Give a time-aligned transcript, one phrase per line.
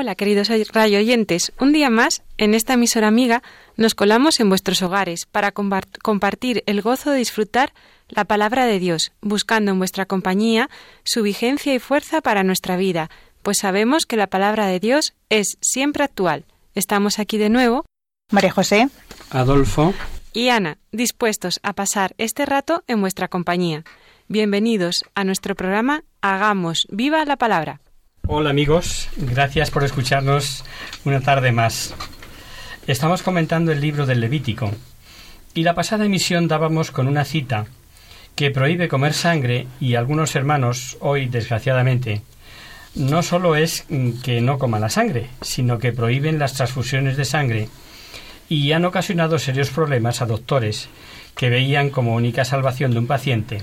[0.00, 1.52] Hola, queridos rayo oyentes.
[1.60, 3.42] Un día más, en esta emisora amiga,
[3.76, 7.74] nos colamos en vuestros hogares para compartir el gozo de disfrutar
[8.08, 10.70] la palabra de Dios, buscando en vuestra compañía
[11.04, 13.10] su vigencia y fuerza para nuestra vida,
[13.42, 16.46] pues sabemos que la palabra de Dios es siempre actual.
[16.74, 17.84] Estamos aquí de nuevo
[18.30, 18.88] María José,
[19.28, 19.92] Adolfo,
[20.32, 23.84] y Ana, dispuestos a pasar este rato en vuestra compañía.
[24.28, 27.80] Bienvenidos a nuestro programa Hagamos viva la palabra.
[28.32, 30.62] Hola amigos, gracias por escucharnos
[31.04, 31.92] una tarde más.
[32.86, 34.70] Estamos comentando el libro del Levítico
[35.52, 37.66] y la pasada emisión dábamos con una cita
[38.36, 42.22] que prohíbe comer sangre y algunos hermanos, hoy desgraciadamente,
[42.94, 43.84] no solo es
[44.22, 47.68] que no coman la sangre, sino que prohíben las transfusiones de sangre
[48.48, 50.88] y han ocasionado serios problemas a doctores
[51.34, 53.62] que veían como única salvación de un paciente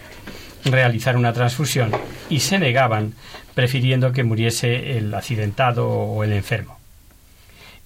[0.66, 1.92] realizar una transfusión
[2.30, 3.14] y se negaban
[3.58, 6.78] prefiriendo que muriese el accidentado o el enfermo.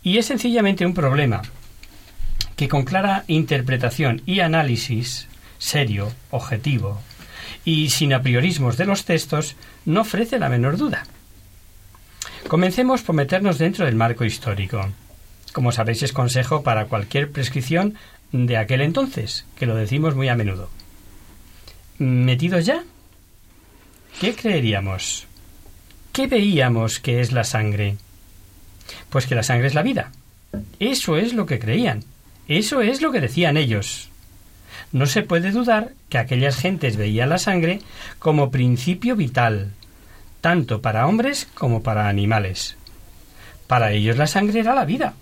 [0.03, 1.43] Y es sencillamente un problema
[2.57, 5.29] que con clara interpretación y análisis
[5.59, 6.99] serio, objetivo
[7.63, 9.55] y sin apriorismos de los textos
[9.85, 11.05] no ofrece la menor duda.
[12.49, 14.89] Comencemos por meternos dentro del marco histórico.
[15.53, 17.95] Como sabéis es consejo para cualquier prescripción
[18.33, 20.69] de aquel entonces, que lo decimos muy a menudo.
[21.97, 22.83] ¿Metidos ya?
[24.19, 25.30] ¿Qué creeríamos?
[26.11, 27.95] ¿Qué veíamos que es la sangre?
[29.09, 30.11] Pues que la sangre es la vida.
[30.79, 32.03] Eso es lo que creían.
[32.49, 34.09] Eso es lo que decían ellos.
[34.91, 37.79] No se puede dudar que aquellas gentes veían la sangre
[38.19, 39.71] como principio vital,
[40.41, 42.75] tanto para hombres como para animales.
[43.67, 45.13] Para ellos la sangre era la vida.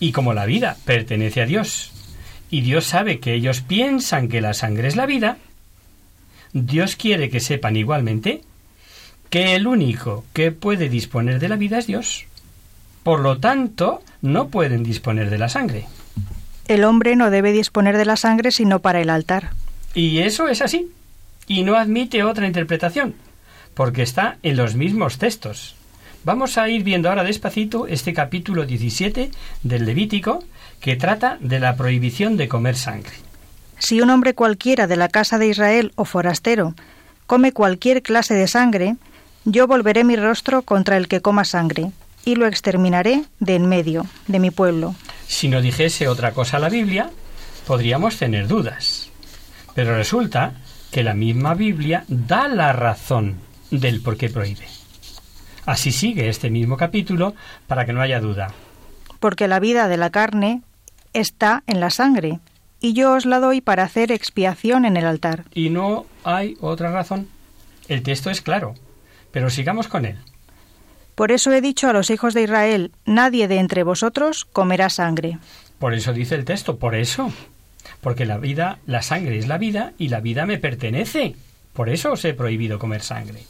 [0.00, 1.92] Y como la vida pertenece a Dios,
[2.50, 5.36] y Dios sabe que ellos piensan que la sangre es la vida,
[6.54, 8.40] Dios quiere que sepan igualmente
[9.30, 12.26] que el único que puede disponer de la vida es Dios.
[13.02, 15.86] Por lo tanto, no pueden disponer de la sangre.
[16.66, 19.50] el hombre no debe disponer de la sangre sino para el altar.
[19.94, 20.90] Y eso es así.
[21.46, 23.14] Y no admite otra interpretación,
[23.74, 25.76] porque está en los mismos textos.
[26.24, 29.30] Vamos a ir viendo ahora despacito este capítulo 17
[29.62, 30.42] del Levítico,
[30.80, 33.12] que trata de la prohibición de comer sangre.
[33.78, 36.74] Si un hombre cualquiera de la casa de Israel o forastero
[37.26, 38.96] come cualquier clase de sangre,
[39.44, 41.92] yo volveré mi rostro contra el que coma sangre,
[42.24, 44.94] y lo exterminaré de en medio de mi pueblo.
[45.26, 47.10] Si no dijese otra cosa la Biblia,
[47.66, 49.10] podríamos tener dudas.
[49.74, 50.54] Pero resulta
[50.90, 53.36] que la misma Biblia da la razón
[53.70, 54.66] del por qué prohíbe.
[55.66, 57.34] Así sigue este mismo capítulo
[57.66, 58.48] para que no haya duda.
[59.18, 60.62] Porque la vida de la carne
[61.12, 62.40] está en la sangre,
[62.80, 65.44] y yo os la doy para hacer expiación en el altar.
[65.54, 67.28] Y no hay otra razón.
[67.88, 68.74] El texto es claro,
[69.34, 70.16] pero sigamos con él.
[71.16, 75.38] Por eso he dicho a los hijos de Israel, nadie de entre vosotros comerá sangre.
[75.80, 77.32] Por eso dice el texto, por eso.
[78.00, 81.34] Porque la vida, la sangre es la vida y la vida me pertenece.
[81.72, 83.42] Por eso os he prohibido comer sangre.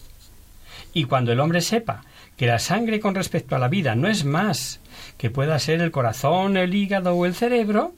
[0.95, 2.03] Y cuando el hombre sepa
[2.39, 4.81] que la sangre con respecto a la vida no es más
[5.19, 7.93] que pueda ser el corazón, el hígado o el cerebro,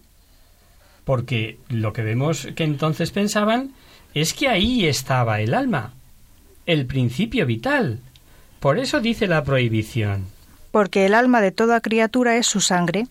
[1.04, 3.74] porque lo que vemos que entonces pensaban
[4.12, 5.92] es que ahí estaba el alma,
[6.66, 8.00] el principio vital.
[8.60, 10.26] Por eso dice la prohibición.
[10.72, 13.06] Porque el alma de toda criatura es su sangre.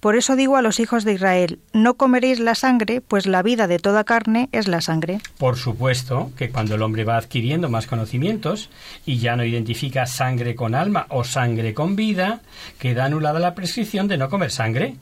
[0.00, 3.66] Por eso digo a los hijos de Israel, no comeréis la sangre, pues la vida
[3.66, 5.20] de toda carne es la sangre.
[5.38, 8.68] Por supuesto que cuando el hombre va adquiriendo más conocimientos
[9.06, 12.42] y ya no identifica sangre con alma o sangre con vida,
[12.78, 14.96] queda anulada la prescripción de no comer sangre.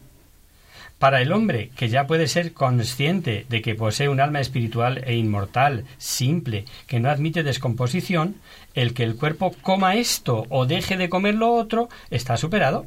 [1.02, 5.16] Para el hombre, que ya puede ser consciente de que posee un alma espiritual e
[5.16, 8.36] inmortal, simple, que no admite descomposición,
[8.74, 12.86] el que el cuerpo coma esto o deje de comer lo otro está superado.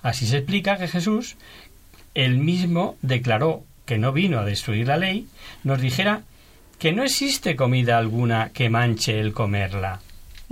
[0.00, 1.36] Así se explica que Jesús,
[2.14, 5.28] él mismo declaró que no vino a destruir la ley,
[5.64, 6.22] nos dijera
[6.78, 10.00] que no existe comida alguna que manche el comerla.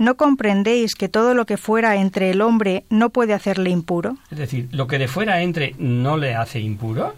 [0.03, 4.17] ¿No comprendéis que todo lo que fuera entre el hombre no puede hacerle impuro?
[4.31, 7.15] Es decir, lo que de fuera entre no le hace impuro.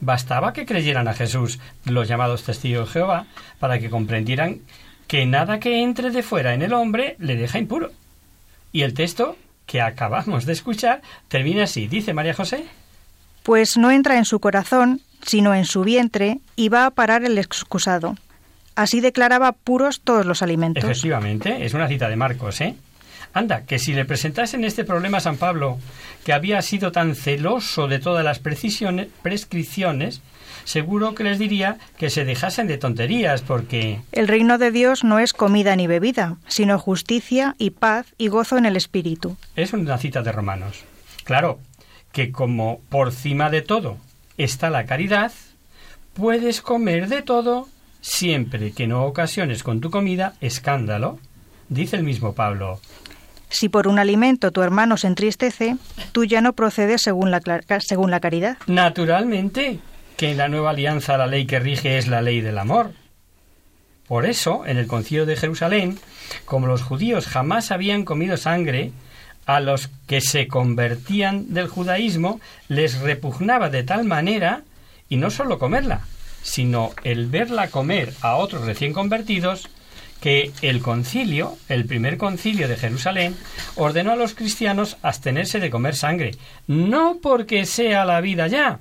[0.00, 3.26] Bastaba que creyeran a Jesús los llamados testigos de Jehová
[3.58, 4.60] para que comprendieran
[5.08, 7.90] que nada que entre de fuera en el hombre le deja impuro.
[8.70, 9.36] Y el texto
[9.66, 12.66] que acabamos de escuchar termina así, dice María José.
[13.42, 17.36] Pues no entra en su corazón, sino en su vientre, y va a parar el
[17.36, 18.14] excusado.
[18.74, 20.84] Así declaraba puros todos los alimentos.
[20.84, 22.74] Efectivamente, es una cita de Marcos, ¿eh?
[23.34, 25.78] Anda, que si le presentasen este problema a San Pablo,
[26.24, 30.20] que había sido tan celoso de todas las precisiones, prescripciones,
[30.64, 34.00] seguro que les diría que se dejasen de tonterías, porque...
[34.12, 38.58] El reino de Dios no es comida ni bebida, sino justicia y paz y gozo
[38.58, 39.36] en el Espíritu.
[39.56, 40.84] Es una cita de Romanos.
[41.24, 41.58] Claro,
[42.12, 43.96] que como por cima de todo
[44.36, 45.32] está la caridad,
[46.12, 47.68] puedes comer de todo
[48.02, 51.18] siempre que no ocasiones con tu comida escándalo,
[51.70, 52.80] dice el mismo Pablo.
[53.48, 55.76] Si por un alimento tu hermano se entristece,
[56.12, 57.40] tú ya no procedes según la,
[57.80, 58.58] según la caridad.
[58.66, 59.78] Naturalmente,
[60.16, 62.92] que en la nueva alianza la ley que rige es la ley del amor.
[64.08, 65.98] Por eso, en el concilio de Jerusalén,
[66.44, 68.92] como los judíos jamás habían comido sangre,
[69.46, 74.62] a los que se convertían del judaísmo les repugnaba de tal manera,
[75.08, 76.02] y no solo comerla,
[76.42, 79.68] sino el verla comer a otros recién convertidos,
[80.20, 83.36] que el concilio, el primer concilio de Jerusalén,
[83.74, 86.36] ordenó a los cristianos abstenerse de comer sangre,
[86.68, 88.78] no porque sea la vida ya,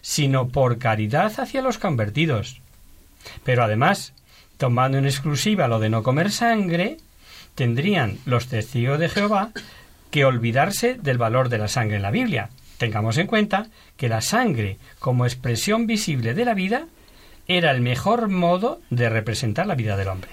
[0.00, 2.62] sino por caridad hacia los convertidos.
[3.44, 4.14] Pero además,
[4.56, 6.96] tomando en exclusiva lo de no comer sangre,
[7.54, 9.50] tendrían los testigos de Jehová
[10.10, 12.48] que olvidarse del valor de la sangre en la Biblia,
[12.82, 16.88] Tengamos en cuenta que la sangre, como expresión visible de la vida,
[17.46, 20.32] era el mejor modo de representar la vida del hombre.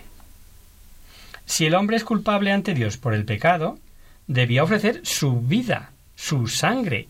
[1.46, 3.78] Si el hombre es culpable ante Dios por el pecado,
[4.26, 7.08] debía ofrecer su vida, su sangre.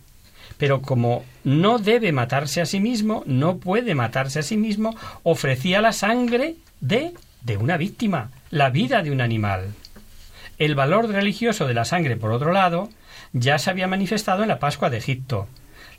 [0.58, 4.94] Pero como no debe matarse a sí mismo, no puede matarse a sí mismo,
[5.24, 7.14] ofrecía la sangre de,
[7.44, 9.74] de una víctima, la vida de un animal.
[10.58, 12.90] El valor religioso de la sangre, por otro lado,
[13.34, 15.48] ya se había manifestado en la Pascua de Egipto.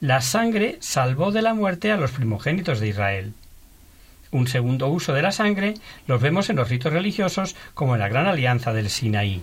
[0.01, 3.35] La sangre salvó de la muerte a los primogénitos de Israel.
[4.31, 5.75] Un segundo uso de la sangre
[6.07, 9.43] los vemos en los ritos religiosos como en la gran alianza del Sinaí.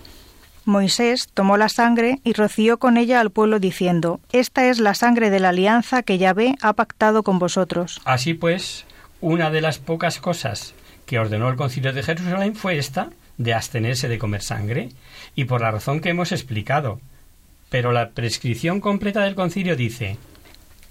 [0.64, 5.30] Moisés tomó la sangre y roció con ella al pueblo diciendo, Esta es la sangre
[5.30, 8.00] de la alianza que Yahvé ha pactado con vosotros.
[8.04, 8.84] Así pues,
[9.20, 10.74] una de las pocas cosas
[11.06, 13.08] que ordenó el concilio de Jerusalén fue esta,
[13.38, 14.90] de abstenerse de comer sangre,
[15.34, 17.00] y por la razón que hemos explicado,
[17.70, 20.16] pero la prescripción completa del concilio dice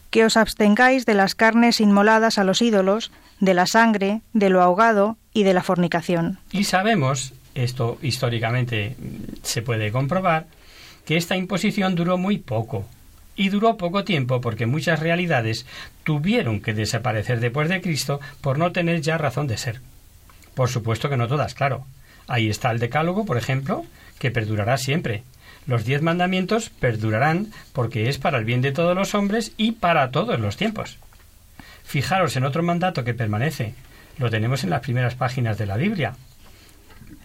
[0.09, 4.61] que os abstengáis de las carnes inmoladas a los ídolos, de la sangre, de lo
[4.61, 6.39] ahogado y de la fornicación.
[6.51, 8.95] Y sabemos, esto históricamente
[9.43, 10.47] se puede comprobar,
[11.05, 12.85] que esta imposición duró muy poco.
[13.35, 15.67] Y duró poco tiempo porque muchas realidades
[16.03, 19.81] tuvieron que desaparecer después de Cristo por no tener ya razón de ser.
[20.55, 21.85] Por supuesto que no todas, claro.
[22.27, 23.85] Ahí está el Decálogo, por ejemplo,
[24.17, 25.23] que perdurará siempre,
[25.67, 30.11] los diez mandamientos perdurarán porque es para el bien de todos los hombres y para
[30.11, 30.97] todos los tiempos.
[31.83, 33.75] Fijaros en otro mandato que permanece.
[34.17, 36.15] Lo tenemos en las primeras páginas de la Biblia.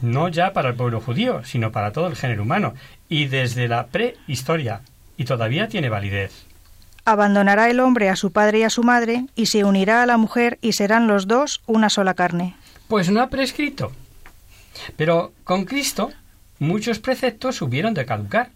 [0.01, 2.75] No ya para el pueblo judío, sino para todo el género humano,
[3.09, 4.83] y desde la prehistoria,
[5.17, 6.45] y todavía tiene validez.
[7.05, 10.17] Abandonará el hombre a su padre y a su madre, y se unirá a la
[10.17, 12.57] mujer, y serán los dos una sola carne.
[12.89, 13.93] Pues no ha prescrito.
[14.97, 16.13] Pero con Cristo
[16.63, 18.51] muchos preceptos hubieron de caducar.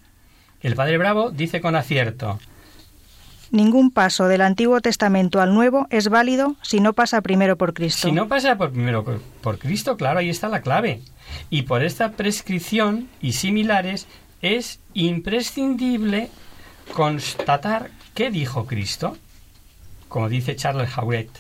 [0.63, 2.39] El padre Bravo dice con acierto
[3.51, 8.09] Ningún paso del Antiguo Testamento al Nuevo es válido si no pasa primero por Cristo.
[8.09, 9.05] Si no pasa por primero
[9.41, 11.01] por Cristo, claro, ahí está la clave.
[11.51, 14.09] Y por esta prescripción y similares
[14.43, 16.31] es imprescindible
[16.93, 19.17] constatar qué dijo Cristo.
[20.09, 21.31] Como dice Charles Jauret,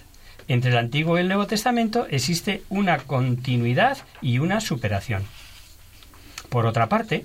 [0.48, 5.24] entre el Antiguo y el Nuevo Testamento existe una continuidad y una superación.
[6.48, 7.24] Por otra parte,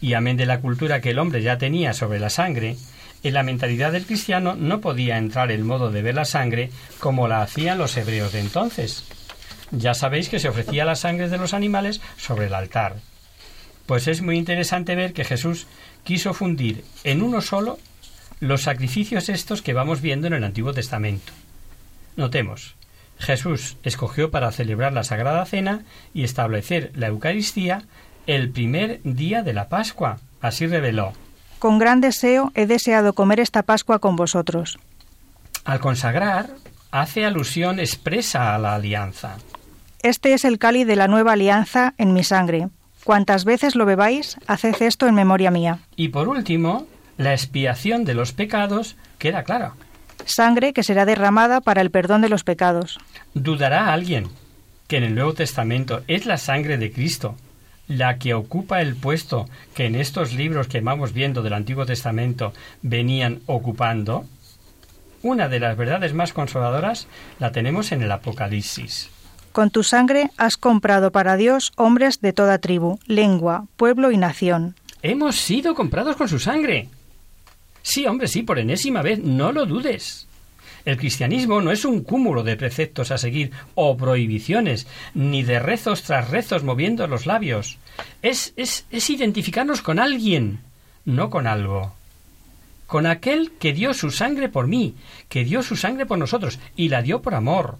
[0.00, 2.76] y amén de la cultura que el hombre ya tenía sobre la sangre,
[3.22, 7.28] en la mentalidad del cristiano no podía entrar el modo de ver la sangre como
[7.28, 9.04] la hacían los hebreos de entonces.
[9.70, 12.96] Ya sabéis que se ofrecía la sangre de los animales sobre el altar.
[13.86, 15.66] Pues es muy interesante ver que Jesús
[16.04, 17.78] quiso fundir en uno solo
[18.40, 21.32] los sacrificios estos que vamos viendo en el Antiguo Testamento.
[22.16, 22.74] Notemos,
[23.18, 27.84] Jesús escogió para celebrar la Sagrada Cena y establecer la Eucaristía
[28.26, 30.18] el primer día de la Pascua.
[30.40, 31.12] Así reveló.
[31.58, 34.78] Con gran deseo he deseado comer esta Pascua con vosotros.
[35.64, 36.50] Al consagrar,
[36.90, 39.36] hace alusión expresa a la alianza.
[40.02, 42.68] Este es el cáliz de la nueva alianza en mi sangre.
[43.04, 45.78] Cuantas veces lo bebáis, haced esto en memoria mía.
[45.94, 46.86] Y por último,
[47.16, 49.74] la expiación de los pecados queda clara.
[50.24, 52.98] Sangre que será derramada para el perdón de los pecados.
[53.34, 54.28] ¿Dudará alguien
[54.88, 57.36] que en el Nuevo Testamento es la sangre de Cristo
[57.88, 62.52] la que ocupa el puesto que en estos libros que vamos viendo del Antiguo Testamento
[62.82, 64.26] venían ocupando?
[65.22, 67.06] Una de las verdades más consoladoras
[67.38, 69.08] la tenemos en el Apocalipsis.
[69.52, 74.74] Con tu sangre has comprado para Dios hombres de toda tribu, lengua, pueblo y nación.
[75.02, 76.88] Hemos sido comprados con su sangre.
[77.82, 80.26] Sí, hombre, sí, por enésima vez, no lo dudes.
[80.84, 86.02] El cristianismo no es un cúmulo de preceptos a seguir o prohibiciones, ni de rezos
[86.02, 87.78] tras rezos moviendo los labios.
[88.22, 90.60] Es, es, es identificarnos con alguien,
[91.04, 91.94] no con algo.
[92.86, 94.94] Con aquel que dio su sangre por mí,
[95.28, 97.78] que dio su sangre por nosotros, y la dio por amor.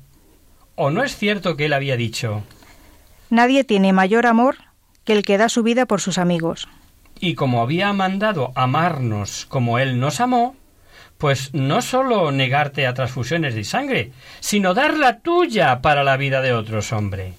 [0.75, 2.45] ¿O no es cierto que él había dicho?
[3.31, 4.57] Nadie tiene mayor amor
[5.05, 6.69] que el que da su vida por sus amigos.
[7.19, 10.57] Y como había mandado amarnos como él nos amó,
[11.23, 14.11] pues no sólo negarte a transfusiones de sangre,
[14.41, 17.35] sino dar la tuya para la vida de otros, hombre.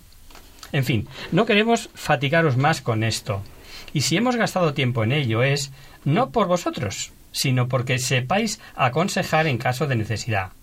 [0.71, 3.43] En fin, no queremos fatigaros más con esto.
[3.91, 5.73] Y si hemos gastado tiempo en ello es
[6.05, 10.53] no por vosotros, sino porque sepáis aconsejar en caso de necesidad.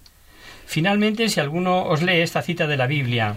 [0.65, 3.37] Finalmente, si alguno os lee esta cita de la Biblia,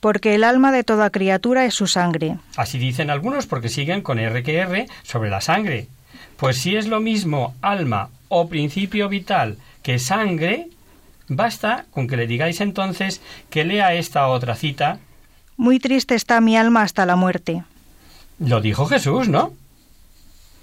[0.00, 2.36] porque el alma de toda criatura es su sangre.
[2.58, 5.88] Así dicen algunos porque siguen con R sobre la sangre.
[6.36, 10.68] Pues si es lo mismo alma o principio vital que sangre,
[11.28, 14.98] basta con que le digáis entonces que lea esta otra cita.
[15.56, 17.64] Muy triste está mi alma hasta la muerte.
[18.38, 19.52] Lo dijo Jesús, ¿no?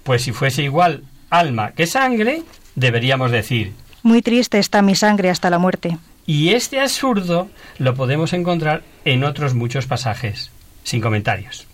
[0.02, 2.42] Pues si fuese igual alma que sangre,
[2.74, 3.72] deberíamos decir.
[4.02, 5.96] Muy triste está mi sangre hasta la muerte.
[6.26, 7.48] Y este absurdo
[7.78, 10.50] lo podemos encontrar en otros muchos pasajes,
[10.84, 11.66] sin comentarios.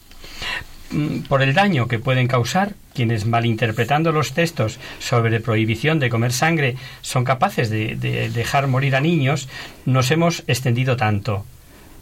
[0.90, 6.33] Mm, por el daño que pueden causar quienes malinterpretando los textos sobre prohibición de comer
[6.33, 7.97] sangre son capaces de,
[8.33, 9.49] dejar morir a niños,
[9.85, 11.45] nos hemos extendido tanto.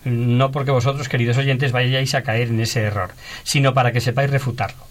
[0.04, 3.10] No porque vosotros, queridos oyentes, vayáis a caer en ese error,
[3.42, 4.86] sino para que sepáis refutarlo.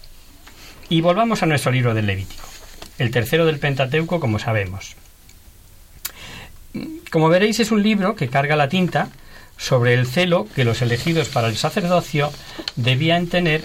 [0.90, 2.46] Y volvamos a nuestro libro del Levítico,
[2.98, 4.94] el tercero del Pentateuco, como sabemos.
[7.10, 9.08] Como veréis, es un libro que carga la tinta
[9.56, 12.30] sobre el celo que los elegidos para el sacerdocio
[12.76, 13.62] debían tener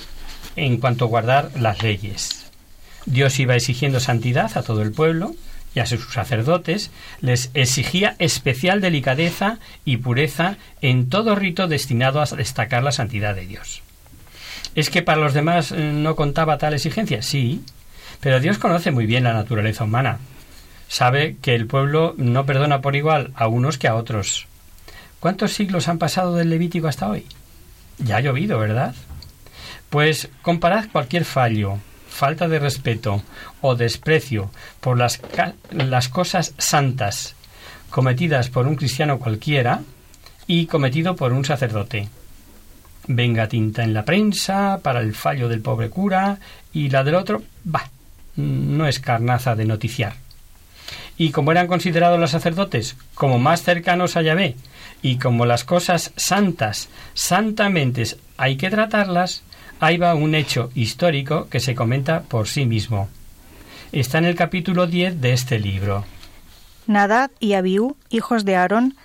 [0.55, 2.51] en cuanto a guardar las leyes.
[3.05, 5.35] Dios iba exigiendo santidad a todo el pueblo
[5.73, 6.91] y a sus sacerdotes
[7.21, 13.47] les exigía especial delicadeza y pureza en todo rito destinado a destacar la santidad de
[13.47, 13.81] Dios.
[14.75, 17.21] ¿Es que para los demás eh, no contaba tal exigencia?
[17.21, 17.63] Sí,
[18.19, 20.19] pero Dios conoce muy bien la naturaleza humana.
[20.87, 24.47] Sabe que el pueblo no perdona por igual a unos que a otros.
[25.19, 27.25] ¿Cuántos siglos han pasado del Levítico hasta hoy?
[27.99, 28.93] Ya ha llovido, ¿verdad?
[29.91, 33.21] Pues comparad cualquier fallo, falta de respeto
[33.59, 35.19] o desprecio por las,
[36.07, 37.35] cosas santas
[37.89, 39.81] cometidas por un cristiano cualquiera
[40.47, 42.07] y cometido por un sacerdote.
[43.07, 46.39] Venga tinta en la prensa para el fallo del pobre cura
[46.71, 47.89] y la del otro, bah,
[48.37, 50.13] no es carnaza de noticiar.
[51.17, 54.55] Y como eran considerados los sacerdotes como más cercanos a Yahvé
[55.01, 58.05] y como las cosas santas santamente
[58.37, 59.43] hay que tratarlas,
[59.81, 63.09] ahí va un hecho histórico que se comenta por sí mismo.
[63.91, 66.05] Está en el capítulo 10 de este libro.
[66.85, 68.95] Nadad y Abiú, hijos de Aarón,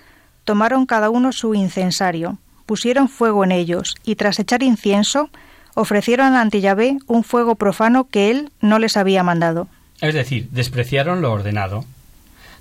[0.45, 5.29] tomaron cada uno su incensario, pusieron fuego en ellos, y tras echar incienso,
[5.73, 9.67] ofrecieron ante Yahvé un fuego profano que él no les había mandado.
[9.99, 11.85] Es decir, despreciaron lo ordenado.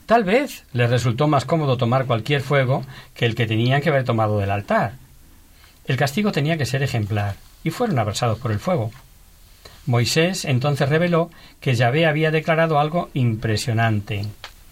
[0.06, 2.82] Tal vez les resultó más cómodo tomar cualquier fuego
[3.14, 4.94] que el que tenían que haber tomado del altar.
[5.84, 8.92] El castigo tenía que ser ejemplar y fueron abrasados por el fuego.
[9.86, 14.24] Moisés entonces reveló que Yahvé había declarado algo impresionante.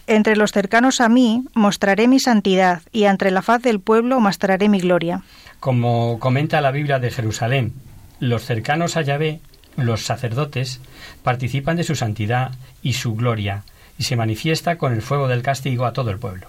[0.06, 4.68] Entre los cercanos a mí mostraré mi santidad y entre la faz del pueblo mostraré
[4.68, 5.22] mi gloria.
[5.58, 7.72] Como comenta la Biblia de Jerusalén,
[8.20, 9.40] los cercanos a Yahvé,
[9.76, 10.80] los sacerdotes,
[11.24, 13.64] participan de su santidad y su gloria
[13.98, 16.46] y se manifiesta con el fuego del castigo a todo el pueblo.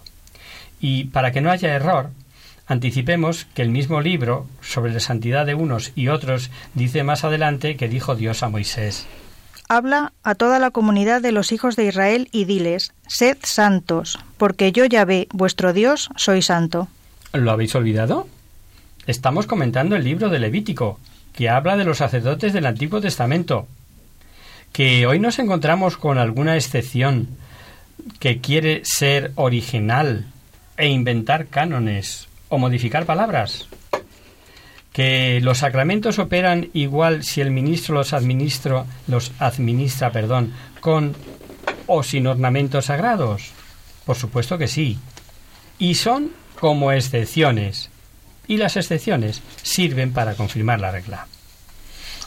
[0.79, 2.11] Y para que no haya error,
[2.67, 7.77] Anticipemos que el mismo libro sobre la santidad de unos y otros dice más adelante
[7.77, 9.05] que dijo Dios a Moisés.
[9.67, 14.71] habla a toda la comunidad de los hijos de Israel y diles, Sed santos, porque
[14.71, 16.87] yo Yahvé, vuestro Dios, soy santo.
[17.33, 18.27] ¿Lo habéis olvidado?
[19.07, 20.99] Estamos comentando el libro de Levítico,
[21.33, 23.67] que habla de los sacerdotes del Antiguo Testamento,
[24.71, 27.27] que hoy nos encontramos con alguna excepción
[28.19, 30.25] que quiere ser original
[30.77, 33.67] e inventar cánones o modificar palabras
[34.95, 41.13] que los sacramentos operan igual si el ministro los administra, los administra, perdón, con
[41.85, 43.51] o sin ornamentos sagrados.
[44.05, 44.97] Por supuesto que sí.
[45.79, 47.89] Y son como excepciones.
[48.47, 51.27] Y las excepciones sirven para confirmar la regla.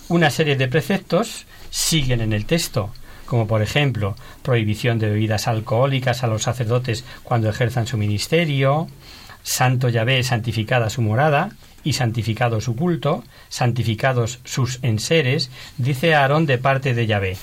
[0.08, 2.92] Una serie de preceptos siguen en el texto,
[3.24, 8.88] como por ejemplo prohibición de bebidas alcohólicas a los sacerdotes cuando ejerzan su ministerio,
[9.48, 11.50] Santo Yahvé santificada su morada,
[11.84, 17.36] y santificado su culto, santificados sus enseres, dice Aarón de parte de Yahvé.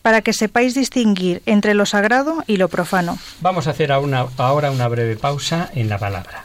[0.00, 3.18] Para que sepáis distinguir entre lo sagrado y lo profano.
[3.40, 6.44] Vamos a hacer ahora una breve pausa en la palabra.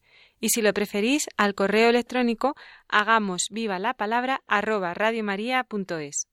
[0.41, 2.55] y si lo preferís al correo electrónico
[2.89, 6.27] hagamos viva la palabra arroba radiomaria.es.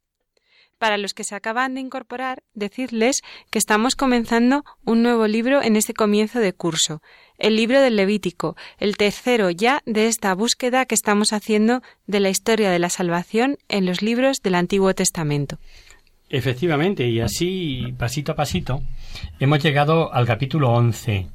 [0.78, 5.74] Para los que se acaban de incorporar, decirles que estamos comenzando un nuevo libro en
[5.74, 7.02] este comienzo de curso,
[7.36, 12.30] el libro del Levítico, el tercero ya de esta búsqueda que estamos haciendo de la
[12.30, 15.58] historia de la salvación en los libros del Antiguo Testamento.
[16.30, 18.82] Efectivamente, y así, pasito a pasito,
[19.40, 21.26] hemos llegado al capítulo 11,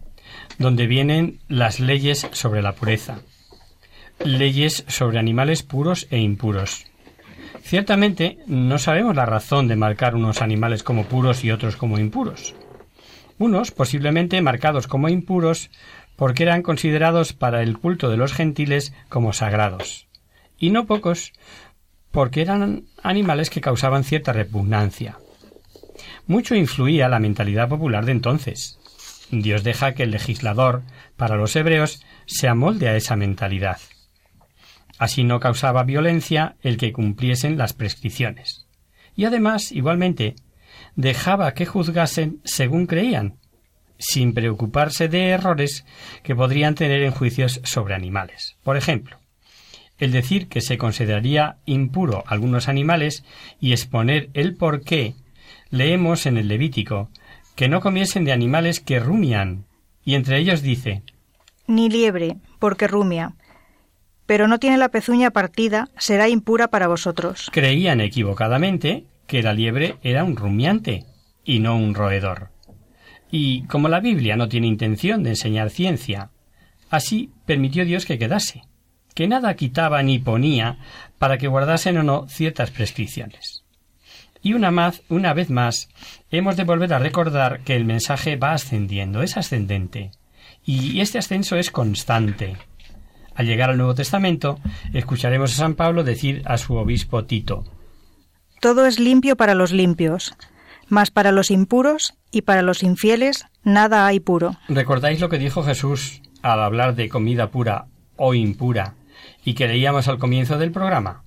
[0.58, 3.19] donde vienen las leyes sobre la pureza,
[4.24, 6.86] leyes sobre animales puros e impuros.
[7.62, 12.56] Ciertamente no sabemos la razón de marcar unos animales como puros y otros como impuros.
[13.39, 15.72] Unos posiblemente marcados como impuros
[16.15, 20.08] porque eran considerados para el culto de los gentiles como sagrados,
[20.58, 21.34] y no pocos
[22.12, 25.17] porque eran animales que causaban cierta repugnancia.
[26.28, 28.80] Mucho influía la mentalidad popular de entonces,
[29.41, 30.84] Dios deja que el legislador,
[31.15, 33.80] para los hebreos, se amolde a esa mentalidad.
[34.98, 38.67] Así no causaba violencia el que cumpliesen las prescripciones.
[39.15, 40.36] Y además, igualmente,
[40.96, 43.38] dejaba que juzgasen según creían,
[43.98, 45.86] sin preocuparse de errores
[46.24, 48.56] que podrían tener en juicios sobre animales.
[48.63, 49.17] Por ejemplo,
[49.98, 53.24] el decir que se consideraría impuro algunos animales
[53.60, 55.15] y exponer el por qué
[55.69, 57.10] leemos en el Levítico
[57.56, 59.66] que no comiesen de animales que rumian,
[60.04, 61.04] y entre ellos dice
[61.68, 63.34] Ni liebre, porque rumia,
[64.26, 67.50] pero no tiene la pezuña partida, será impura para vosotros.
[67.52, 71.06] Creían equivocadamente que la liebre era un rumiante
[71.44, 72.50] y no un roedor.
[73.30, 76.30] Y como la Biblia no tiene intención de enseñar ciencia,
[76.89, 78.62] así permitió Dios que quedase,
[79.13, 80.78] que nada quitaba ni ponía
[81.18, 83.62] para que guardasen o no ciertas prescripciones.
[84.43, 85.88] Y una, más, una vez más,
[86.29, 90.12] hemos de volver a recordar que el mensaje va ascendiendo, es ascendente.
[90.65, 92.58] Y este ascenso es constante.
[93.36, 94.60] Al llegar al Nuevo Testamento,
[94.93, 97.63] escucharemos a San Pablo decir a su obispo Tito
[98.60, 100.36] Todo es limpio para los limpios,
[100.89, 104.58] mas para los impuros y para los infieles nada hay puro.
[104.67, 108.95] ¿Recordáis lo que dijo Jesús al hablar de comida pura o impura
[109.45, 111.23] y que leíamos al comienzo del programa?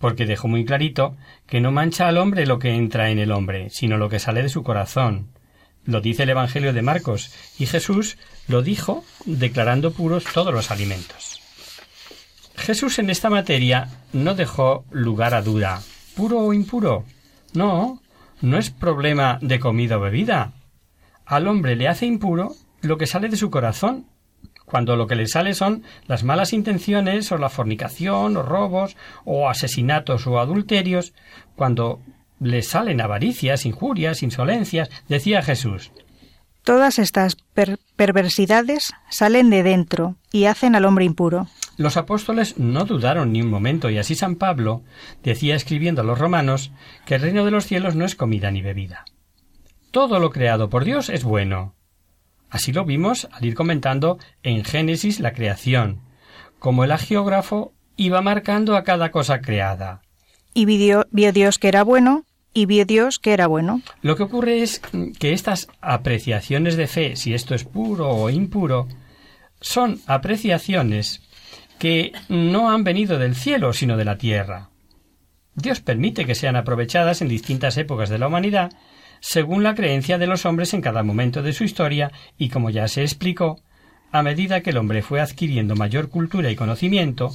[0.00, 1.14] Porque dejó muy clarito
[1.46, 4.42] que no mancha al hombre lo que entra en el hombre, sino lo que sale
[4.42, 5.28] de su corazón.
[5.84, 8.16] Lo dice el Evangelio de Marcos, y Jesús
[8.48, 11.40] lo dijo declarando puros todos los alimentos.
[12.56, 15.82] Jesús en esta materia no dejó lugar a duda.
[16.16, 17.04] ¿Puro o impuro?
[17.52, 18.00] No,
[18.40, 20.52] no es problema de comida o bebida.
[21.26, 24.06] Al hombre le hace impuro lo que sale de su corazón,
[24.70, 29.48] cuando lo que le sale son las malas intenciones o la fornicación o robos o
[29.48, 31.12] asesinatos o adulterios,
[31.56, 32.00] cuando
[32.38, 35.90] le salen avaricias, injurias, insolencias, decía Jesús.
[36.62, 37.36] Todas estas
[37.96, 41.48] perversidades salen de dentro y hacen al hombre impuro.
[41.76, 44.82] Los apóstoles no dudaron ni un momento y así San Pablo
[45.24, 46.70] decía escribiendo a los romanos
[47.06, 49.04] que el reino de los cielos no es comida ni bebida.
[49.90, 51.74] Todo lo creado por Dios es bueno,
[52.50, 56.00] Así lo vimos al ir comentando en Génesis la creación,
[56.58, 60.02] como el agiógrafo iba marcando a cada cosa creada.
[60.52, 63.82] Y vio, Dios que era bueno, y vio Dios que era bueno.
[64.02, 64.80] Lo que ocurre es
[65.18, 68.88] que estas apreciaciones de fe, si esto es puro o impuro,
[69.60, 71.22] son apreciaciones
[71.78, 74.70] que no han venido del cielo, sino de la tierra.
[75.54, 78.72] Dios permite que sean aprovechadas en distintas épocas de la humanidad
[79.20, 82.88] según la creencia de los hombres en cada momento de su historia y como ya
[82.88, 83.60] se explicó,
[84.12, 87.30] a medida que el hombre fue adquiriendo mayor cultura y conocimiento,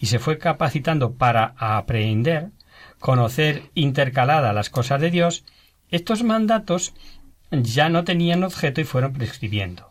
[0.00, 2.50] y se fue capacitando para aprender,
[2.98, 5.44] conocer intercalada las cosas de Dios,
[5.90, 6.94] estos mandatos
[7.50, 9.90] ya no tenían objeto y fueron prescribiendo.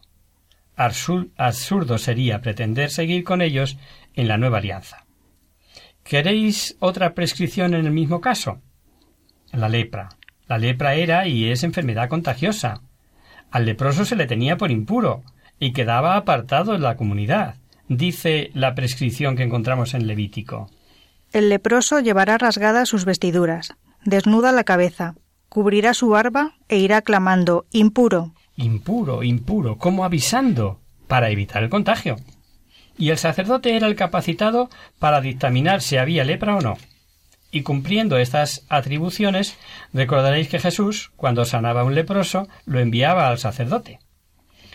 [0.75, 3.77] Absurdo sería pretender seguir con ellos
[4.15, 5.05] en la nueva alianza.
[6.03, 8.61] ¿Queréis otra prescripción en el mismo caso?
[9.51, 10.09] La lepra.
[10.53, 12.81] La lepra era y es enfermedad contagiosa.
[13.49, 15.23] Al leproso se le tenía por impuro
[15.59, 17.55] y quedaba apartado de la comunidad,
[17.87, 20.69] dice la prescripción que encontramos en Levítico.
[21.31, 23.73] El leproso llevará rasgadas sus vestiduras,
[24.05, 25.15] desnuda la cabeza,
[25.49, 28.35] cubrirá su barba e irá clamando impuro.
[28.55, 32.17] Impuro, impuro, como avisando, para evitar el contagio.
[32.95, 36.77] y el sacerdote era el capacitado para dictaminar si había lepra o no.
[37.53, 39.55] Y cumpliendo estas atribuciones,
[39.93, 43.99] recordaréis que Jesús, cuando sanaba a un leproso, lo enviaba al sacerdote.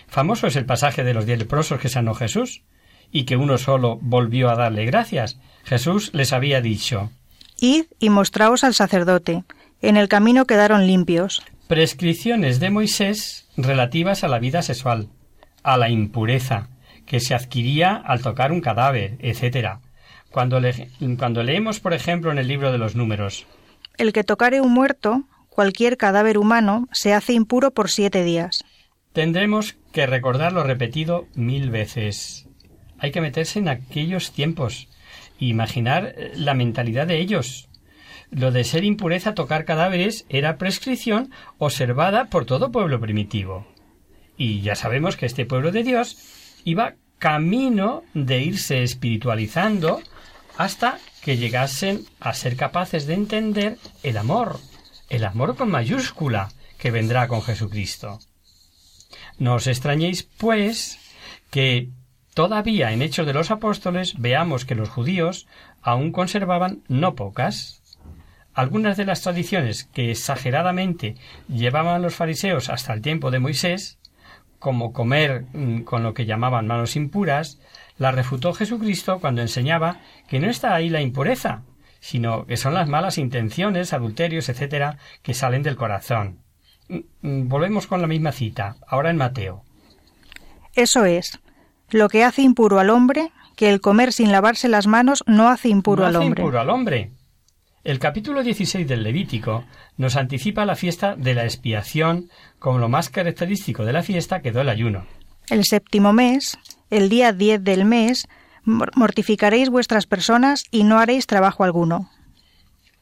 [0.07, 2.63] Famoso es el pasaje de los diez leprosos que sanó Jesús,
[3.11, 5.41] y que uno solo volvió a darle gracias.
[5.65, 7.11] Jesús les había dicho
[7.59, 9.43] Id y mostraos al sacerdote.
[9.83, 11.43] En el camino quedaron limpios.
[11.67, 15.09] Prescripciones de Moisés relativas a la vida sexual,
[15.65, 16.69] a la impureza,
[17.07, 19.81] que se adquiría al tocar un cadáver, etc.
[20.31, 20.61] Cuando,
[21.19, 23.47] cuando leemos, por ejemplo, en el libro de los números.
[23.97, 28.65] El que tocare un muerto, cualquier cadáver humano, se hace impuro por siete días.
[29.13, 32.47] Tendremos que recordarlo repetido mil veces.
[32.99, 34.89] Hay que meterse en aquellos tiempos
[35.41, 37.69] e imaginar eh, la mentalidad de ellos.
[38.31, 43.67] Lo de ser impureza tocar cadáveres era prescripción observada por todo pueblo primitivo.
[44.37, 46.19] Y ya sabemos que este pueblo de Dios
[46.65, 50.01] iba camino de irse espiritualizando
[50.59, 54.59] hasta que llegasen a ser capaces de entender el amor,
[55.09, 58.19] el amor con mayúscula que vendrá con Jesucristo.
[59.39, 60.99] No os extrañéis, pues,
[61.51, 61.91] que
[62.35, 65.47] todavía en Hechos de los Apóstoles veamos que los judíos
[65.81, 67.81] aún conservaban no pocas.
[68.53, 71.15] Algunas de las tradiciones que exageradamente
[71.47, 73.99] llevaban los fariseos hasta el tiempo de Moisés,
[74.59, 77.61] como comer mm, con lo que llamaban manos impuras,
[77.99, 81.63] la refutó Jesucristo cuando enseñaba que no está ahí la impureza,
[82.01, 86.41] sino que son las malas intenciones, adulterios, etcétera, que salen del corazón.
[86.89, 89.65] Mm, mm, volvemos con la misma cita, ahora en Mateo.
[90.75, 91.41] Eso es,
[91.91, 95.69] lo que hace impuro al hombre, que el comer sin lavarse las manos no hace
[95.69, 96.43] impuro no al hace hombre.
[96.43, 97.11] impuro al hombre.
[97.85, 99.65] El capítulo 16 del Levítico
[99.97, 104.61] nos anticipa la fiesta de la expiación, como lo más característico de la fiesta quedó
[104.61, 105.07] el ayuno.
[105.49, 106.59] El séptimo mes,
[106.91, 108.29] el día diez del mes,
[108.65, 112.11] mortificaréis vuestras personas y no haréis trabajo alguno.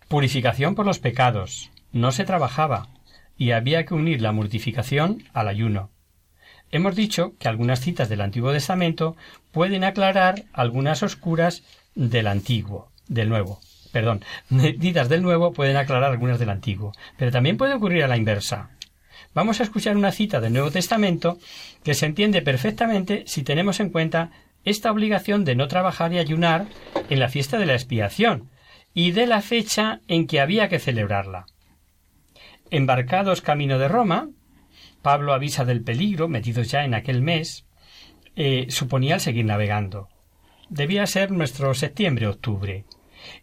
[0.09, 1.71] Purificación por los pecados.
[1.93, 2.89] No se trabajaba,
[3.37, 5.91] y había que unir la mortificación al ayuno.
[6.71, 9.17] Hemos dicho que algunas citas del Antiguo Testamento
[9.53, 11.63] pueden aclarar algunas oscuras
[11.95, 13.61] del Antiguo, del Nuevo.
[13.93, 14.23] Perdón,
[14.81, 18.71] citas del Nuevo pueden aclarar algunas del Antiguo, pero también puede ocurrir a la inversa.
[19.37, 21.37] Vamos a escuchar una cita del Nuevo Testamento
[21.85, 24.31] que se entiende perfectamente si tenemos en cuenta
[24.65, 26.65] esta obligación de no trabajar y ayunar
[27.11, 28.49] en la fiesta de la expiación
[28.95, 31.45] y de la fecha en que había que celebrarla.
[32.71, 34.31] Embarcados camino de Roma,
[35.03, 37.67] Pablo avisa del peligro, metidos ya en aquel mes,
[38.37, 40.09] eh, suponía el seguir navegando.
[40.71, 42.87] Debía ser nuestro septiembre-octubre.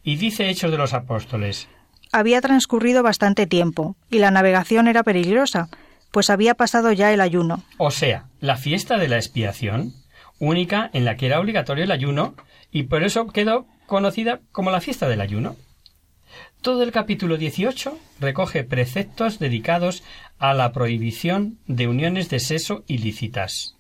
[0.04, 1.70] Y dice Hechos de los Apóstoles.
[2.12, 5.70] Había transcurrido bastante tiempo, y la navegación era peligrosa,
[6.14, 7.64] pues había pasado ya el ayuno.
[7.80, 9.94] O sea, la fiesta de la expiación,
[10.38, 12.36] única en la que era obligatorio el ayuno,
[12.72, 15.56] y por eso quedó conocida como la fiesta del ayuno.
[16.62, 20.04] Todo el capítulo 18 recoge preceptos dedicados
[20.38, 23.76] a la prohibición de uniones de sexo ilícitas.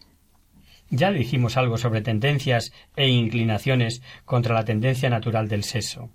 [0.89, 6.09] Ya dijimos algo sobre tendencias e inclinaciones contra la tendencia natural del sexo.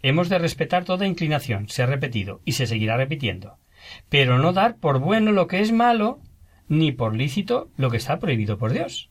[0.00, 3.58] Hemos de respetar toda inclinación, se ha repetido y se seguirá repitiendo,
[4.08, 6.20] pero no dar por bueno lo que es malo,
[6.68, 9.10] ni por lícito lo que está prohibido por Dios.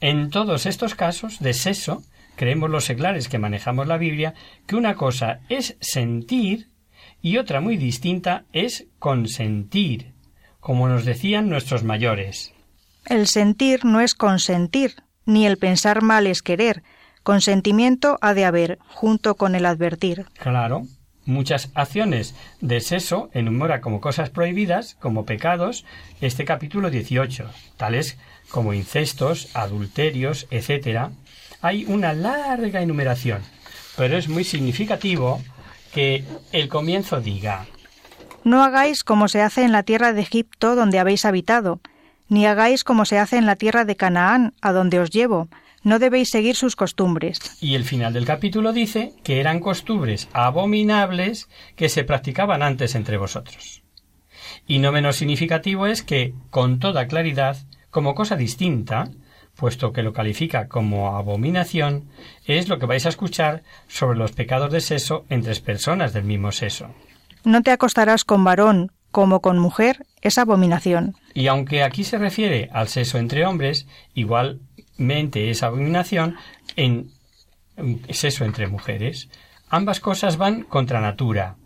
[0.00, 2.02] En todos estos casos de sexo
[2.36, 4.34] creemos los seglares que manejamos la Biblia
[4.66, 6.68] que una cosa es sentir
[7.22, 10.14] y otra muy distinta es consentir,
[10.58, 12.52] como nos decían nuestros mayores.
[13.06, 16.82] El sentir no es consentir, ni el pensar mal es querer.
[17.22, 20.26] Consentimiento ha de haber, junto con el advertir.
[20.38, 20.86] Claro,
[21.30, 25.84] muchas acciones de sexo enumera como cosas prohibidas, como pecados,
[26.20, 28.18] este capítulo 18, tales
[28.50, 31.10] como incestos, adulterios, etc.,
[31.62, 33.42] hay una larga enumeración,
[33.96, 35.40] pero es muy significativo
[35.92, 37.66] que el comienzo diga
[38.44, 41.80] No hagáis como se hace en la tierra de Egipto donde habéis habitado,
[42.28, 45.48] ni hagáis como se hace en la tierra de Canaán, a donde os llevo,
[45.82, 47.38] no debéis seguir sus costumbres.
[47.60, 53.16] Y el final del capítulo dice que eran costumbres abominables que se practicaban antes entre
[53.16, 53.82] vosotros.
[54.66, 57.56] Y no menos significativo es que, con toda claridad,
[57.90, 59.10] como cosa distinta,
[59.56, 62.08] puesto que lo califica como abominación,
[62.44, 66.52] es lo que vais a escuchar sobre los pecados de sexo entre personas del mismo
[66.52, 66.94] sexo.
[67.44, 71.16] No te acostarás con varón como con mujer, es abominación.
[71.34, 73.86] Y aunque aquí se refiere al sexo entre hombres,
[75.00, 76.36] igualmente es abominación
[76.76, 77.10] en
[78.10, 79.30] sexo entre mujeres.
[79.70, 81.56] Ambas cosas van contra natura.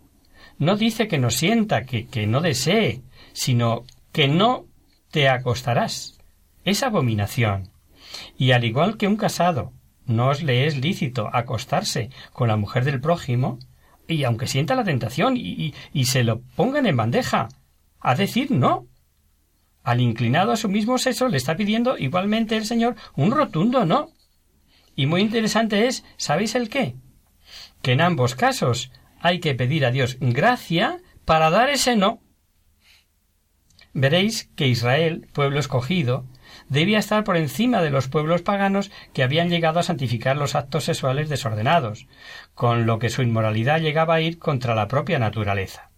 [0.57, 3.01] No dice que no sienta, que, que no desee,
[3.33, 4.65] sino que no
[5.11, 6.17] te acostarás.
[6.63, 7.71] Es abominación.
[8.37, 9.73] Y al igual que un casado
[10.05, 13.59] no le es lícito acostarse con la mujer del prójimo,
[14.07, 17.49] y aunque sienta la tentación y, y, se lo pongan en bandeja,
[17.99, 18.85] a decir no.
[19.85, 24.09] Al inclinado a su mismo sexo le está pidiendo igualmente el Señor un rotundo no.
[24.95, 26.95] Y muy interesante es, ¿sabéis el qué?
[27.83, 32.19] Que en ambos casos hay que pedir a Dios gracia para dar ese no.
[33.93, 36.25] Veréis que Israel, pueblo escogido,
[36.67, 40.85] debía estar por encima de los pueblos paganos que habían llegado a santificar los actos
[40.85, 42.07] sexuales desordenados,
[42.55, 45.91] con lo que su inmoralidad llegaba a ir contra la propia naturaleza.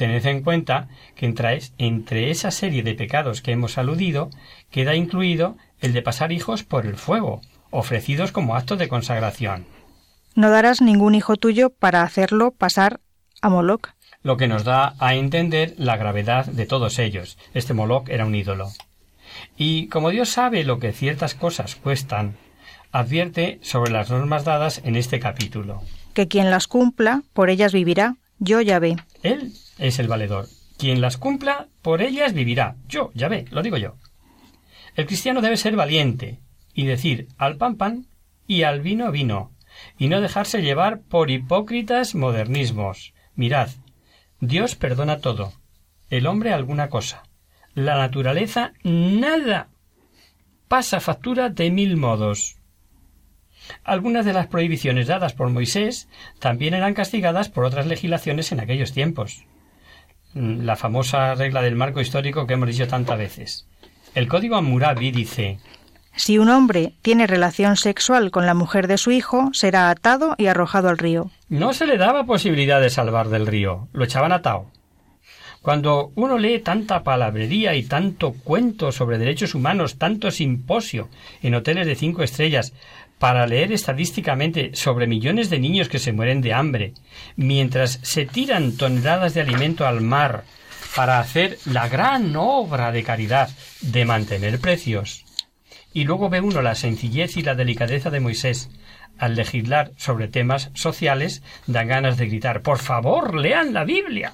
[0.00, 4.30] Tened en cuenta que entre, entre esa serie de pecados que hemos aludido
[4.70, 9.66] queda incluido el de pasar hijos por el fuego, ofrecidos como acto de consagración.
[10.34, 13.00] No darás ningún hijo tuyo para hacerlo pasar
[13.42, 13.90] a Moloch
[14.22, 17.36] lo que nos da a entender la gravedad de todos ellos.
[17.52, 18.70] Este Moloch era un ídolo.
[19.58, 22.36] Y como Dios sabe lo que ciertas cosas cuestan,
[22.90, 25.82] advierte sobre las normas dadas en este capítulo.
[26.14, 28.16] Que quien las cumpla, por ellas vivirá.
[28.38, 28.96] Yo ya ve.
[29.22, 30.46] Él es el valedor.
[30.78, 32.76] Quien las cumpla, por ellas vivirá.
[32.88, 33.96] Yo, ya ve, lo digo yo.
[34.96, 36.40] El cristiano debe ser valiente
[36.74, 38.06] y decir al pan pan
[38.46, 39.52] y al vino vino,
[39.98, 43.14] y no dejarse llevar por hipócritas modernismos.
[43.34, 43.68] Mirad,
[44.40, 45.52] Dios perdona todo,
[46.08, 47.22] el hombre alguna cosa,
[47.74, 49.68] la naturaleza nada.
[50.66, 52.59] Pasa factura de mil modos.
[53.84, 58.92] Algunas de las prohibiciones dadas por Moisés también eran castigadas por otras legislaciones en aquellos
[58.92, 59.44] tiempos.
[60.34, 63.66] La famosa regla del marco histórico que hemos dicho tantas veces.
[64.14, 65.58] El código Hammurabi dice
[66.14, 70.46] Si un hombre tiene relación sexual con la mujer de su hijo, será atado y
[70.46, 71.30] arrojado al río.
[71.48, 74.66] No se le daba posibilidad de salvar del río, lo echaban atado.
[75.62, 81.10] Cuando uno lee tanta palabrería y tanto cuento sobre derechos humanos, tanto simposio
[81.42, 82.72] en hoteles de cinco estrellas,
[83.20, 86.94] para leer estadísticamente sobre millones de niños que se mueren de hambre,
[87.36, 90.44] mientras se tiran toneladas de alimento al mar
[90.96, 93.50] para hacer la gran obra de caridad
[93.82, 95.26] de mantener precios.
[95.92, 98.70] Y luego ve uno la sencillez y la delicadeza de Moisés,
[99.18, 104.32] al legislar sobre temas sociales, dan ganas de gritar Por favor, lean la Biblia.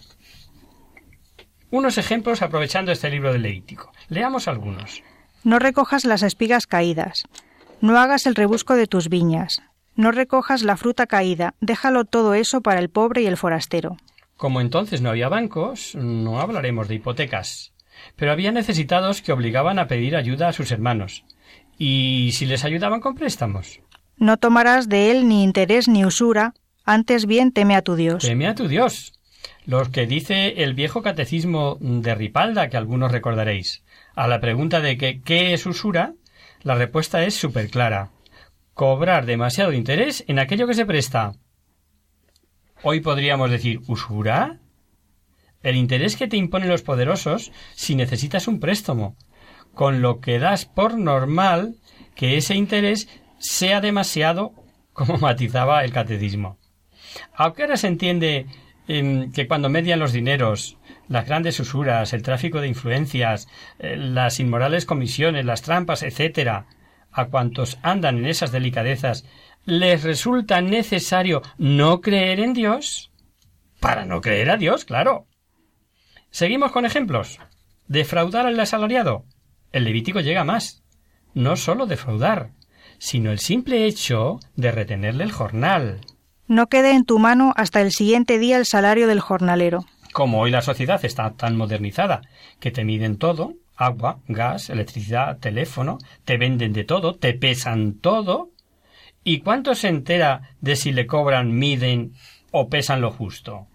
[1.72, 3.90] Unos ejemplos aprovechando este libro de Levítico.
[4.11, 5.03] Leamos algunos.
[5.42, 7.25] No recojas las espigas caídas.
[7.81, 9.62] No hagas el rebusco de tus viñas.
[9.95, 11.55] No recojas la fruta caída.
[11.61, 13.97] Déjalo todo eso para el pobre y el forastero.
[14.37, 17.73] Como entonces no había bancos, no hablaremos de hipotecas.
[18.17, 21.25] Pero había necesitados que obligaban a pedir ayuda a sus hermanos.
[21.79, 23.81] ¿Y si les ayudaban con préstamos?
[24.19, 28.23] No tomarás de él ni interés ni usura, antes bien teme a tu Dios.
[28.23, 29.12] Teme a tu Dios.
[29.67, 33.83] Lo que dice el viejo catecismo de Ripalda, que algunos recordaréis.
[34.15, 36.15] A la pregunta de que ¿qué es usura?
[36.66, 38.11] La respuesta es súper clara.
[38.74, 41.35] Cobrar demasiado interés en aquello que se presta.
[42.83, 44.59] Hoy podríamos decir ¿usura?
[45.62, 49.14] El interés que te imponen los poderosos si necesitas un préstamo,
[49.74, 51.76] con lo que das por normal
[52.16, 54.52] que ese interés sea demasiado,
[54.92, 56.59] como matizaba el catecismo.
[57.33, 58.46] Aunque ahora se entiende
[58.88, 64.40] em, que cuando median los dineros, las grandes usuras, el tráfico de influencias, eh, las
[64.40, 66.66] inmorales comisiones, las trampas, etcétera,
[67.12, 69.25] a cuantos andan en esas delicadezas,
[69.64, 73.11] les resulta necesario no creer en Dios,
[73.81, 75.27] para no creer a Dios, claro.
[76.31, 77.38] Seguimos con ejemplos.
[77.88, 79.25] Defraudar al asalariado.
[79.73, 80.83] El Levítico llega más.
[81.35, 82.51] No solo defraudar,
[82.99, 86.01] sino el simple hecho de retenerle el jornal.
[86.49, 89.85] No quede en tu mano hasta el siguiente día el salario del jornalero.
[90.16, 92.22] Como hoy la sociedad está tan modernizada
[92.59, 98.48] que te miden todo, agua, gas, electricidad, teléfono, te venden de todo, te pesan todo,
[99.24, 102.14] ¿y cuánto se entera de si le cobran, miden
[102.50, 103.66] o pesan lo justo?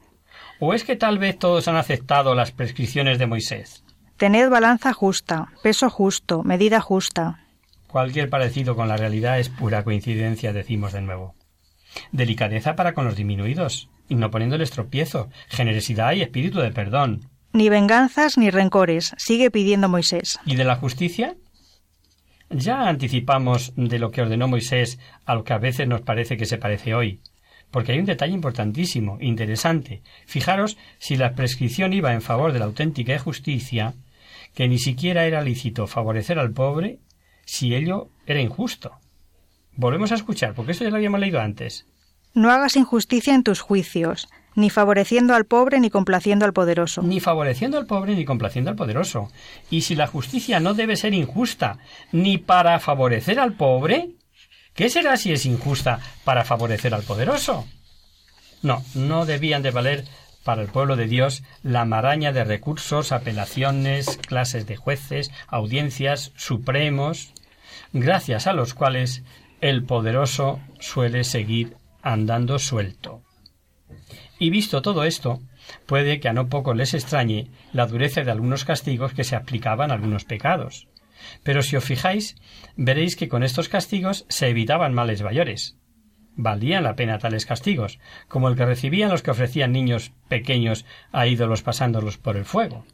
[0.60, 3.84] ¿O es que tal vez todos han aceptado las prescripciones de Moisés?
[4.18, 7.46] Tened balanza justa, peso justo, medida justa.
[7.86, 11.36] Cualquier parecido con la realidad es pura coincidencia, decimos de nuevo.
[12.12, 17.30] Delicadeza para con los disminuidos, y no poniéndoles tropiezo, generosidad y espíritu de perdón.
[17.54, 20.38] Ni venganzas ni rencores, sigue pidiendo Moisés.
[20.46, 21.38] ¿Y de la justicia?
[22.50, 26.46] Ya anticipamos de lo que ordenó Moisés a lo que a veces nos parece que
[26.46, 27.22] se parece hoy,
[27.72, 30.02] porque hay un detalle importantísimo, interesante.
[30.26, 33.94] Fijaros si la prescripción iba en favor de la auténtica justicia,
[34.54, 37.00] que ni siquiera era lícito favorecer al pobre
[37.46, 38.92] si ello era injusto.
[39.78, 41.86] Volvemos a escuchar, porque esto ya lo habíamos leído antes.
[42.34, 47.02] No hagas injusticia en tus juicios, ni favoreciendo al pobre ni complaciendo al poderoso.
[47.02, 49.30] Ni favoreciendo al pobre ni complaciendo al poderoso.
[49.70, 51.78] Y si la justicia no debe ser injusta
[52.12, 54.12] ni para favorecer al pobre,
[54.74, 57.66] ¿qué será si es injusta para favorecer al poderoso?
[58.62, 60.06] No, no debían de valer
[60.44, 67.34] para el pueblo de Dios la maraña de recursos, apelaciones, clases de jueces, audiencias, supremos,
[67.94, 69.24] gracias a los cuales
[69.62, 73.22] el poderoso suele seguir andando suelto.
[74.40, 75.40] Y visto todo esto,
[75.86, 79.92] puede que a no poco les extrañe la dureza de algunos castigos que se aplicaban
[79.92, 80.88] a algunos pecados.
[81.44, 82.36] Pero si os fijáis,
[82.76, 85.78] veréis que con estos castigos se evitaban males mayores.
[86.36, 91.28] Valían la pena tales castigos, como el que recibían los que ofrecían niños pequeños a
[91.28, 92.86] ídolos pasándolos por el fuego.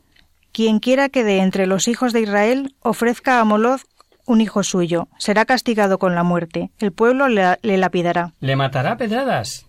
[0.51, 3.85] Quien quiera que de entre los hijos de Israel ofrezca a Moloz
[4.27, 6.69] un hijo suyo, será castigado con la muerte.
[6.77, 8.33] El pueblo le, lapidará.
[8.39, 9.65] ¿Le matará a pedradas?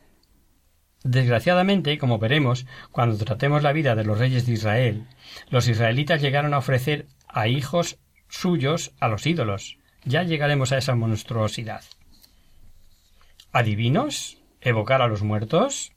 [1.05, 5.07] Desgraciadamente, como veremos, cuando tratemos la vida de los reyes de Israel,
[5.49, 7.99] los israelitas llegaron a ofrecer a hijos
[8.29, 9.79] suyos a los ídolos.
[10.05, 11.85] Ya llegaremos a esa monstruosidad.
[13.53, 14.39] ¿Adivinos?
[14.61, 15.93] ¿Evocar a los muertos?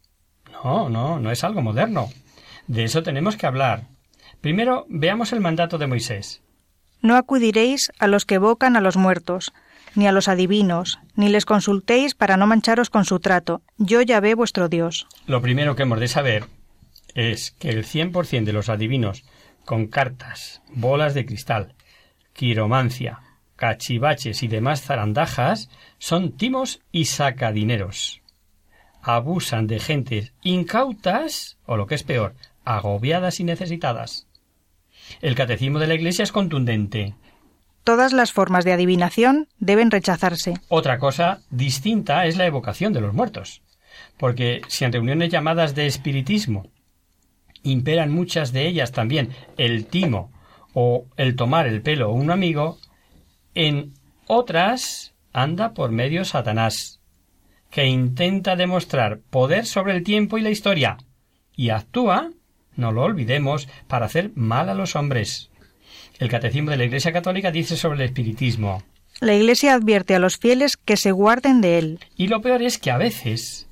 [0.51, 2.09] No, no, no es algo moderno.
[2.67, 3.87] De eso tenemos que hablar.
[4.39, 6.43] Primero veamos el mandato de Moisés.
[7.01, 9.53] No acudiréis a los que evocan a los muertos,
[9.95, 13.61] ni a los adivinos, ni les consultéis para no mancharos con su trato.
[13.77, 15.07] Yo ya ve vuestro Dios.
[15.25, 16.45] Lo primero que hemos de saber
[17.15, 19.23] es que el 100% de los adivinos
[19.65, 21.75] con cartas, bolas de cristal,
[22.33, 23.19] quiromancia,
[23.55, 28.21] cachivaches y demás zarandajas son timos y sacadineros.
[29.01, 32.35] Abusan de gentes incautas, o lo que es peor,
[32.65, 34.27] agobiadas y necesitadas.
[35.21, 37.15] El catecismo de la Iglesia es contundente.
[37.83, 40.53] Todas las formas de adivinación deben rechazarse.
[40.67, 43.63] Otra cosa distinta es la evocación de los muertos,
[44.17, 46.69] porque si en reuniones llamadas de espiritismo
[47.63, 50.31] imperan muchas de ellas también el timo
[50.73, 52.77] o el tomar el pelo a un amigo,
[53.55, 53.93] en
[54.27, 57.01] otras anda por medio Satanás,
[57.69, 60.97] que intenta demostrar poder sobre el tiempo y la historia,
[61.55, 62.31] y actúa,
[62.75, 65.49] no lo olvidemos, para hacer mal a los hombres.
[66.19, 68.83] El Catecismo de la Iglesia Católica dice sobre el espiritismo.
[69.21, 71.99] La Iglesia advierte a los fieles que se guarden de él.
[72.15, 73.67] Y lo peor es que a veces,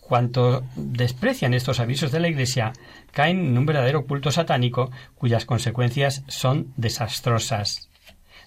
[0.00, 2.72] cuanto desprecian estos avisos de la Iglesia,
[3.10, 7.88] caen en un verdadero culto satánico cuyas consecuencias son desastrosas.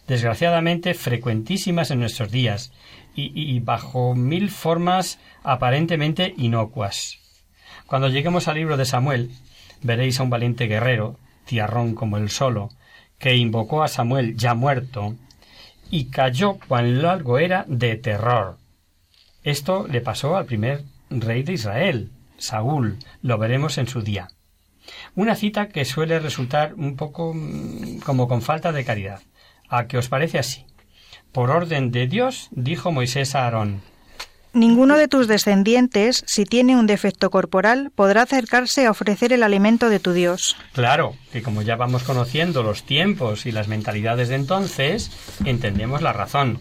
[0.08, 2.72] Desgraciadamente frecuentísimas en nuestros días
[3.16, 7.20] y, y bajo mil formas aparentemente inocuas.
[7.88, 9.32] Cuando lleguemos al libro de Samuel,
[9.82, 12.70] veréis a un valiente guerrero, tiarrón como el solo,
[13.18, 15.16] que invocó a Samuel ya muerto,
[15.90, 18.58] y cayó cuán largo era de terror.
[19.44, 24.28] Esto le pasó al primer rey de Israel, Saúl, lo veremos en su día.
[25.16, 29.22] Una cita que suele resultar un poco mm, como con falta de caridad.
[29.70, 30.66] ¿A que os parece así?
[31.32, 33.82] Por orden de Dios, dijo Moisés a Aarón,
[34.58, 39.88] Ninguno de tus descendientes, si tiene un defecto corporal, podrá acercarse a ofrecer el alimento
[39.88, 40.58] de tu Dios.
[40.74, 45.12] Claro, que como ya vamos conociendo los tiempos y las mentalidades de entonces,
[45.46, 46.60] entendemos la razón.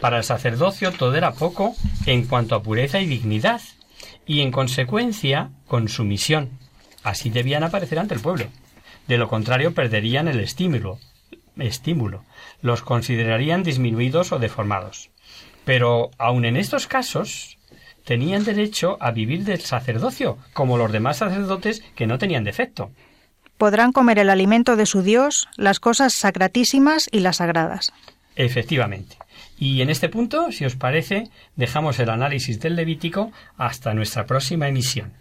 [0.00, 3.60] Para el sacerdocio todo era poco en cuanto a pureza y dignidad,
[4.24, 6.48] y en consecuencia con sumisión.
[7.02, 8.46] Así debían aparecer ante el pueblo.
[9.08, 10.98] De lo contrario perderían el estímulo,
[11.58, 12.24] estímulo.
[12.62, 15.10] Los considerarían disminuidos o deformados.
[15.64, 17.58] Pero aun en estos casos
[18.04, 22.90] tenían derecho a vivir del sacerdocio, como los demás sacerdotes que no tenían defecto.
[23.58, 27.92] Podrán comer el alimento de su Dios, las cosas sacratísimas y las sagradas.
[28.36, 29.16] Efectivamente.
[29.58, 34.68] Y en este punto, si os parece, dejamos el análisis del Levítico hasta nuestra próxima
[34.68, 35.12] emisión.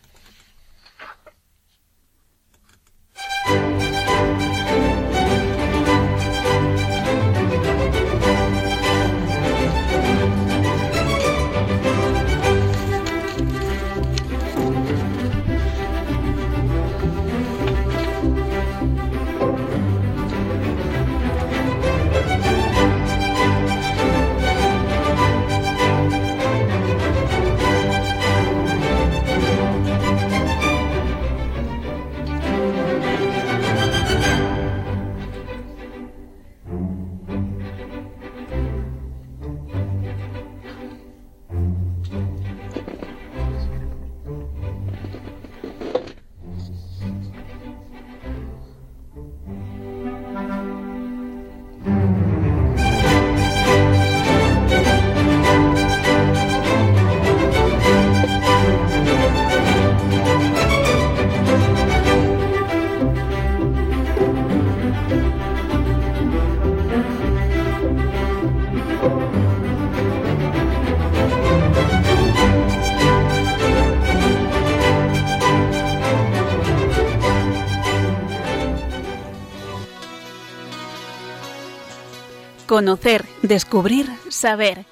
[82.80, 84.86] Conocer, descubrir, saber.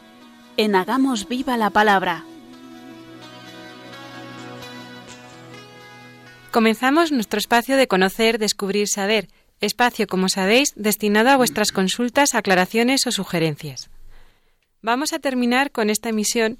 [0.57, 2.25] En Hagamos Viva la Palabra.
[6.51, 9.29] Comenzamos nuestro espacio de conocer, descubrir, saber,
[9.61, 13.89] espacio, como sabéis, destinado a vuestras consultas, aclaraciones o sugerencias.
[14.81, 16.57] Vamos a terminar con esta emisión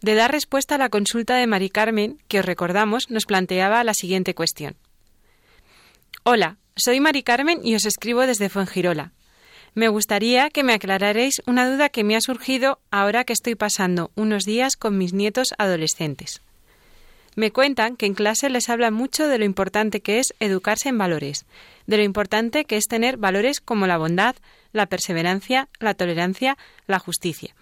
[0.00, 3.92] de dar respuesta a la consulta de Mari Carmen, que os recordamos nos planteaba la
[3.92, 4.76] siguiente cuestión.
[6.22, 9.12] Hola, soy Mari Carmen y os escribo desde Fuengirola.
[9.74, 14.10] Me gustaría que me aclararéis una duda que me ha surgido ahora que estoy pasando
[14.14, 16.42] unos días con mis nietos adolescentes.
[17.36, 20.98] Me cuentan que en clase les habla mucho de lo importante que es educarse en
[20.98, 21.46] valores,
[21.86, 24.36] de lo importante que es tener valores como la bondad,
[24.72, 27.54] la perseverancia, la tolerancia, la justicia.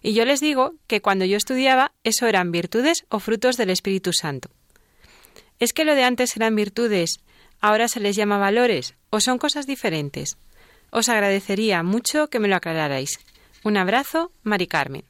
[0.00, 4.14] Y yo les digo que cuando yo estudiaba eso eran virtudes o frutos del Espíritu
[4.14, 4.48] Santo.
[5.58, 7.20] ¿Es que lo de antes eran virtudes,
[7.60, 10.38] ahora se les llama valores o son cosas diferentes?
[10.94, 13.18] Os agradecería mucho que me lo aclararais.
[13.64, 15.04] Un abrazo, Mari Carmen.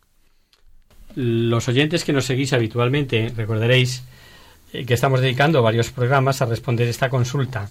[1.16, 4.04] Los oyentes que nos seguís habitualmente recordaréis
[4.72, 7.70] eh, que estamos dedicando varios programas a responder esta consulta,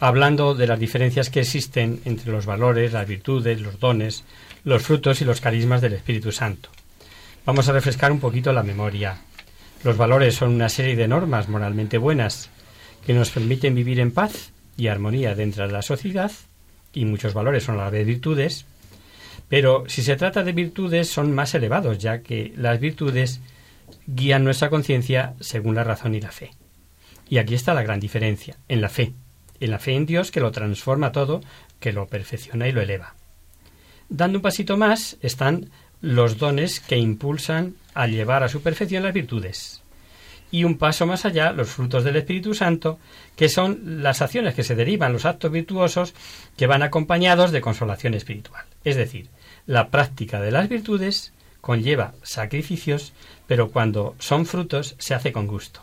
[0.00, 4.22] hablando de las diferencias que existen entre los valores, las virtudes, los dones,
[4.62, 6.68] los frutos y los carismas del Espíritu Santo.
[7.46, 9.16] Vamos a refrescar un poquito la memoria.
[9.82, 12.50] Los valores son una serie de normas moralmente buenas
[13.06, 16.30] que nos permiten vivir en paz y armonía dentro de la sociedad,
[16.92, 18.66] y muchos valores son a la vez virtudes,
[19.48, 23.40] pero si se trata de virtudes son más elevados, ya que las virtudes
[24.06, 26.52] guían nuestra conciencia según la razón y la fe.
[27.28, 29.12] Y aquí está la gran diferencia, en la fe,
[29.60, 31.40] en la fe en Dios que lo transforma todo,
[31.78, 33.14] que lo perfecciona y lo eleva.
[34.08, 35.70] Dando un pasito más están
[36.00, 39.79] los dones que impulsan a llevar a su perfección las virtudes.
[40.50, 42.98] Y un paso más allá, los frutos del Espíritu Santo,
[43.36, 46.14] que son las acciones que se derivan, los actos virtuosos
[46.56, 48.64] que van acompañados de consolación espiritual.
[48.84, 49.28] Es decir,
[49.66, 53.12] la práctica de las virtudes conlleva sacrificios,
[53.46, 55.82] pero cuando son frutos se hace con gusto.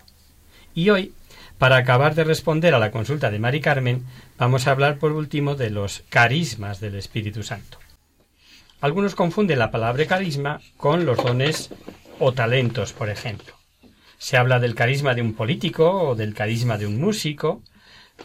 [0.74, 1.13] Y hoy,
[1.57, 4.05] para acabar de responder a la consulta de Mari Carmen,
[4.38, 7.80] vamos a hablar por último de los carismas del Espíritu Santo.
[8.80, 11.72] Algunos confunden la palabra carisma con los dones
[12.20, 13.56] o talentos, por ejemplo.
[14.18, 17.61] Se habla del carisma de un político o del carisma de un músico,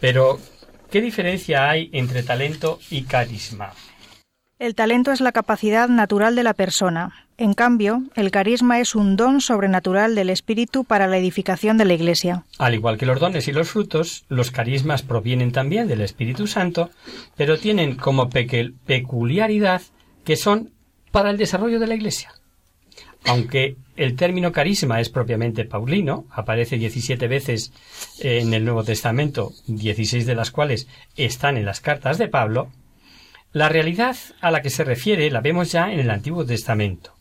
[0.01, 0.39] pero
[0.91, 3.73] ¿qué diferencia hay entre talento y carisma?
[4.59, 7.27] El talento es la capacidad natural de la persona.
[7.37, 11.95] En cambio, el carisma es un don sobrenatural del Espíritu para la edificación de la
[11.95, 12.45] Iglesia.
[12.59, 16.91] Al igual que los dones y los frutos, los carismas provienen también del Espíritu Santo,
[17.37, 19.83] pero tienen como peculiaridad
[20.25, 20.71] que son
[21.11, 22.33] para el desarrollo de la Iglesia.
[23.27, 27.73] Aunque el término carisma es propiamente paulino, aparece 17 veces
[28.21, 32.71] en el Nuevo Testamento, 16 de las cuales están en las cartas de Pablo,
[33.53, 37.13] la realidad a la que se refiere la vemos ya en el Antiguo Testamento,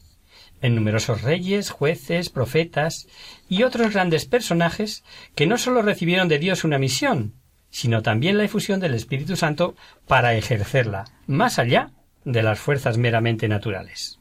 [0.61, 3.07] en numerosos reyes, jueces, profetas
[3.49, 5.03] y otros grandes personajes
[5.35, 7.33] que no sólo recibieron de Dios una misión,
[7.69, 9.75] sino también la efusión del Espíritu Santo
[10.07, 11.91] para ejercerla, más allá
[12.23, 14.20] de las fuerzas meramente naturales.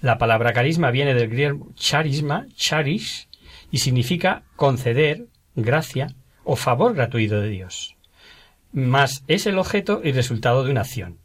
[0.00, 3.28] La palabra carisma viene del griego charisma, charish,
[3.70, 7.96] y significa conceder, gracia o favor gratuito de Dios.
[8.72, 11.18] Más es el objeto y resultado de una acción.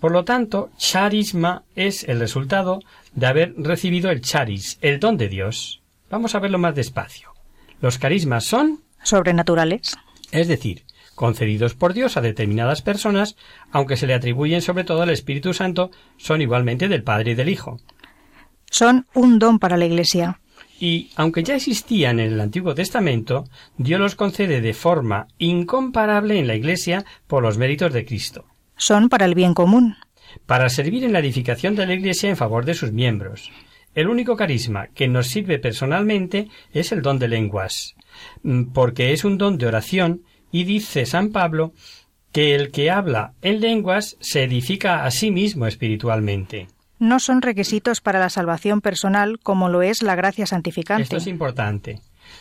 [0.00, 2.80] Por lo tanto, charisma es el resultado
[3.14, 5.82] de haber recibido el charis, el don de Dios.
[6.08, 7.32] Vamos a verlo más despacio.
[7.80, 9.96] Los carismas son sobrenaturales.
[10.30, 10.84] Es decir,
[11.18, 13.36] concedidos por Dios a determinadas personas,
[13.72, 17.48] aunque se le atribuyen sobre todo al Espíritu Santo, son igualmente del Padre y del
[17.48, 17.80] Hijo.
[18.70, 20.40] Son un don para la Iglesia.
[20.78, 26.46] Y, aunque ya existían en el Antiguo Testamento, Dios los concede de forma incomparable en
[26.46, 28.44] la Iglesia por los méritos de Cristo.
[28.76, 29.96] Son para el bien común.
[30.46, 33.50] Para servir en la edificación de la Iglesia en favor de sus miembros.
[33.96, 37.96] El único carisma que nos sirve personalmente es el don de lenguas,
[38.72, 41.72] porque es un don de oración y dice San Pablo
[42.32, 46.68] que el que habla en lenguas se edifica a sí mismo espiritualmente.
[46.98, 51.04] No son requisitos para la salvación personal como lo es la gracia santificante.
[51.04, 52.00] Esto es importante.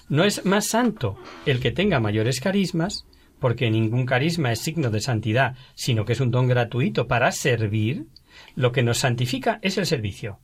[0.10, 3.06] No es más santo el que tenga mayores carismas,
[3.40, 8.08] porque ningún carisma es signo de santidad, sino que es un don gratuito para servir.
[8.56, 10.40] Lo que nos santifica es el servicio.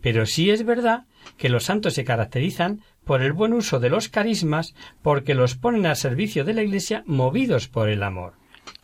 [0.00, 1.04] Pero sí es verdad
[1.36, 5.86] que los santos se caracterizan por el buen uso de los carismas porque los ponen
[5.86, 8.34] al servicio de la Iglesia movidos por el amor.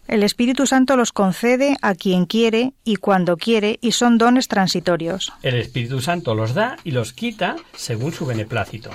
[0.08, 5.32] El Espíritu Santo los concede a quien quiere y cuando quiere y son dones transitorios.
[5.42, 8.90] El Espíritu Santo los da y los quita según su beneplácito.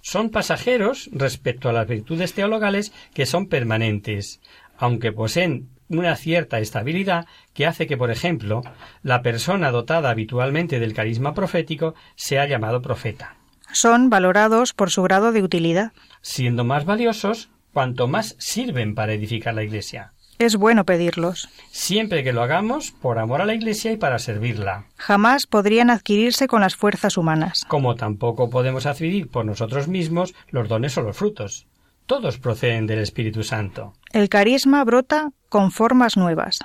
[0.00, 4.40] Son pasajeros respecto a las virtudes teologales que son permanentes,
[4.78, 8.62] aunque poseen una cierta estabilidad que hace que, por ejemplo,
[9.02, 13.36] la persona dotada habitualmente del carisma profético sea llamado profeta.
[13.74, 15.92] Son valorados por su grado de utilidad.
[16.22, 20.12] Siendo más valiosos cuanto más sirven para edificar la Iglesia.
[20.38, 21.48] Es bueno pedirlos.
[21.70, 24.86] Siempre que lo hagamos por amor a la Iglesia y para servirla.
[24.96, 27.64] Jamás podrían adquirirse con las fuerzas humanas.
[27.66, 31.66] Como tampoco podemos adquirir por nosotros mismos los dones o los frutos.
[32.06, 33.94] Todos proceden del Espíritu Santo.
[34.12, 36.60] El carisma brota con formas nuevas.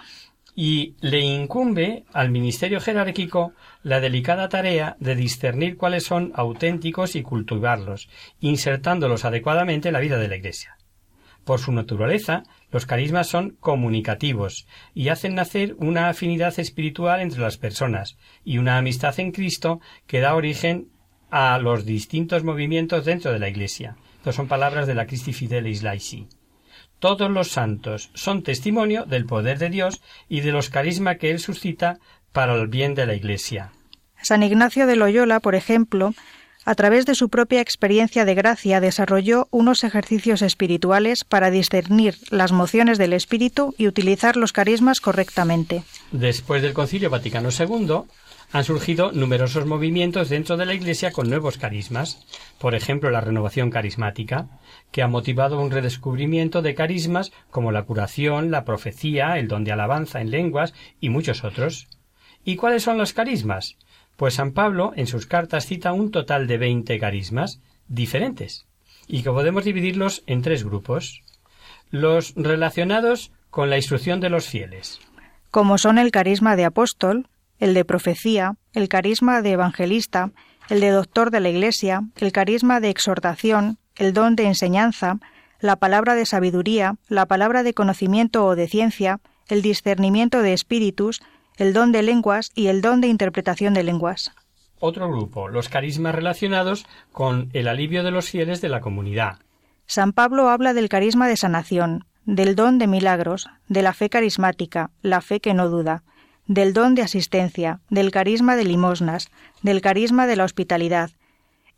[0.62, 7.22] Y le incumbe al ministerio jerárquico la delicada tarea de discernir cuáles son auténticos y
[7.22, 8.10] cultivarlos,
[8.42, 10.76] insertándolos adecuadamente en la vida de la Iglesia.
[11.46, 17.56] Por su naturaleza, los carismas son comunicativos y hacen nacer una afinidad espiritual entre las
[17.56, 20.90] personas y una amistad en Cristo que da origen
[21.32, 23.96] a los distintos movimientos dentro de la Iglesia.
[24.18, 26.28] Estas son palabras de la Christi Fidelis Laici.
[27.00, 31.40] Todos los santos son testimonio del poder de Dios y de los carismas que Él
[31.40, 31.98] suscita
[32.32, 33.72] para el bien de la Iglesia.
[34.22, 36.14] San Ignacio de Loyola, por ejemplo,
[36.66, 42.52] a través de su propia experiencia de gracia, desarrolló unos ejercicios espirituales para discernir las
[42.52, 45.84] mociones del espíritu y utilizar los carismas correctamente.
[46.12, 48.04] Después del Concilio Vaticano II,
[48.52, 52.26] han surgido numerosos movimientos dentro de la Iglesia con nuevos carismas,
[52.58, 54.48] por ejemplo la renovación carismática,
[54.92, 59.72] que ha motivado un redescubrimiento de carismas como la curación, la profecía, el don de
[59.72, 61.88] alabanza en lenguas y muchos otros.
[62.44, 63.78] ¿Y cuáles son los carismas?
[64.16, 68.66] Pues San Pablo en sus cartas cita un total de veinte carismas diferentes
[69.08, 71.22] y que podemos dividirlos en tres grupos.
[71.92, 75.00] Los relacionados con la instrucción de los fieles.
[75.52, 77.28] Como son el carisma de apóstol,
[77.60, 80.32] el de profecía, el carisma de evangelista,
[80.70, 85.20] el de doctor de la Iglesia, el carisma de exhortación, el don de enseñanza,
[85.60, 91.22] la palabra de sabiduría, la palabra de conocimiento o de ciencia, el discernimiento de espíritus,
[91.58, 94.32] el don de lenguas y el don de interpretación de lenguas.
[94.80, 99.40] Otro grupo, los carismas relacionados con el alivio de los fieles de la comunidad.
[99.86, 104.92] San Pablo habla del carisma de sanación, del don de milagros, de la fe carismática,
[105.02, 106.04] la fe que no duda,
[106.50, 109.30] del don de asistencia, del carisma de limosnas,
[109.62, 111.12] del carisma de la hospitalidad,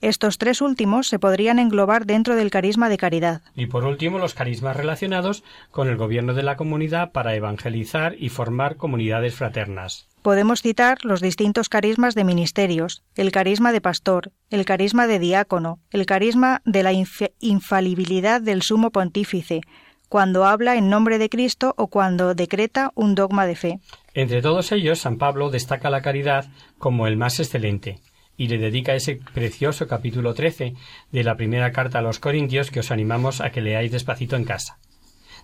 [0.02, 3.44] estos tres últimos se podrían englobar dentro del carisma de caridad.
[3.56, 8.30] Y por último, los carismas relacionados con el gobierno de la comunidad para evangelizar y
[8.30, 10.08] formar comunidades fraternas.
[10.24, 15.78] Podemos citar los distintos carismas de ministerios, el carisma de pastor, el carisma de diácono,
[15.92, 16.94] el carisma de la
[17.40, 19.62] infalibilidad del sumo pontífice,
[20.10, 23.80] cuando habla en nombre de Cristo o cuando decreta un dogma de fe.
[24.14, 26.48] Entre todos ellos, San Pablo destaca la caridad
[26.78, 28.00] como el más excelente
[28.36, 30.74] y le dedica ese precioso capítulo 13
[31.12, 34.44] de la primera carta a los Corintios que os animamos a que leáis despacito en
[34.44, 34.80] casa.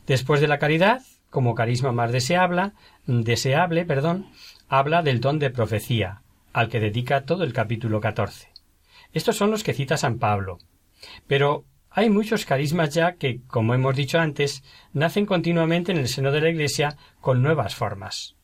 [0.06, 2.72] Después de la caridad, como carisma más deseable,
[3.06, 4.28] deseable, perdón,
[4.68, 6.22] habla del don de profecía,
[6.54, 8.50] al que dedica todo el capítulo 14.
[9.14, 10.58] Estos son los que cita San Pablo.
[11.28, 14.64] Pero hay muchos carismas ya que, como hemos dicho antes,
[14.94, 18.37] nacen continuamente en el seno de la Iglesia con nuevas formas.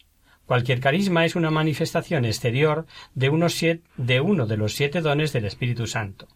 [0.45, 2.85] Cualquier carisma es una manifestación exterior
[3.15, 6.27] de, de uno de los siete dones del Espíritu Santo.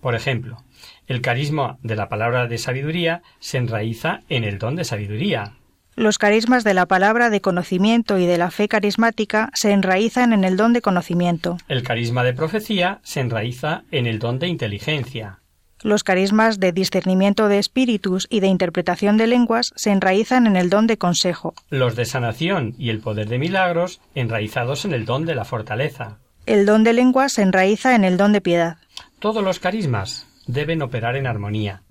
[0.00, 0.62] Por ejemplo,
[1.06, 5.54] el carisma de la palabra de sabiduría se enraiza en el don de sabiduría.
[5.96, 10.44] Los carismas de la palabra de conocimiento y de la fe carismática se enraizan en
[10.44, 11.56] el don de conocimiento.
[11.68, 15.38] El carisma de profecía se enraiza en el don de inteligencia.
[15.84, 20.70] Los carismas de discernimiento de espíritus y de interpretación de lenguas se enraizan en el
[20.70, 21.52] don de consejo.
[21.68, 26.20] Los de sanación y el poder de milagros enraizados en el don de la fortaleza.
[26.46, 28.78] El don de lenguas se enraiza en el don de piedad.
[29.18, 31.82] Todos los carismas deben operar en armonía,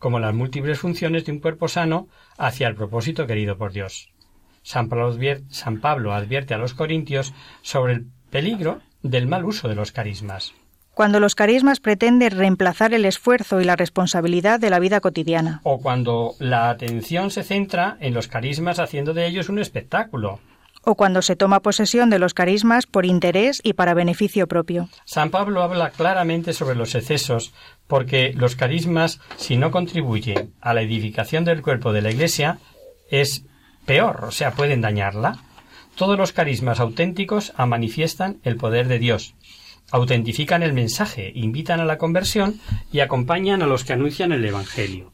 [0.00, 4.10] como las múltiples funciones de un cuerpo sano hacia el propósito querido por Dios.
[4.64, 9.68] San Pablo, advierte, San Pablo advierte a los corintios sobre el peligro del mal uso
[9.68, 10.52] de los carismas
[11.00, 15.62] cuando los carismas pretenden reemplazar el esfuerzo y la responsabilidad de la vida cotidiana.
[15.62, 20.40] O cuando la atención se centra en los carismas haciendo de ellos un espectáculo.
[20.84, 24.90] O cuando se toma posesión de los carismas por interés y para beneficio propio.
[25.06, 27.54] San Pablo habla claramente sobre los excesos,
[27.86, 32.58] porque los carismas, si no contribuyen a la edificación del cuerpo de la Iglesia,
[33.10, 33.46] es
[33.86, 35.38] peor, o sea, pueden dañarla.
[35.94, 39.34] Todos los carismas auténticos manifiestan el poder de Dios,
[39.90, 42.60] autentifican el mensaje, invitan a la conversión
[42.92, 45.12] y acompañan a los que anuncian el Evangelio.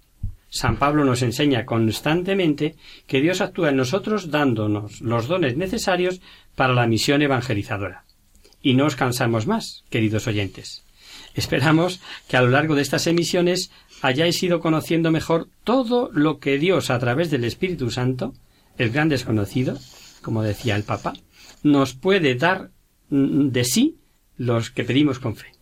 [0.48, 6.20] San Pablo nos enseña constantemente que Dios actúa en nosotros dándonos los dones necesarios
[6.54, 8.04] para la misión evangelizadora.
[8.62, 10.84] Y no os cansamos más, queridos oyentes.
[11.34, 13.70] Esperamos que a lo largo de estas emisiones
[14.00, 18.32] hayáis ido conociendo mejor todo lo que Dios a través del Espíritu Santo
[18.78, 19.78] el gran desconocido,
[20.22, 21.14] como decía el Papa,
[21.62, 22.70] nos puede dar
[23.10, 23.96] mm, de sí
[24.36, 25.52] los que pedimos con fe.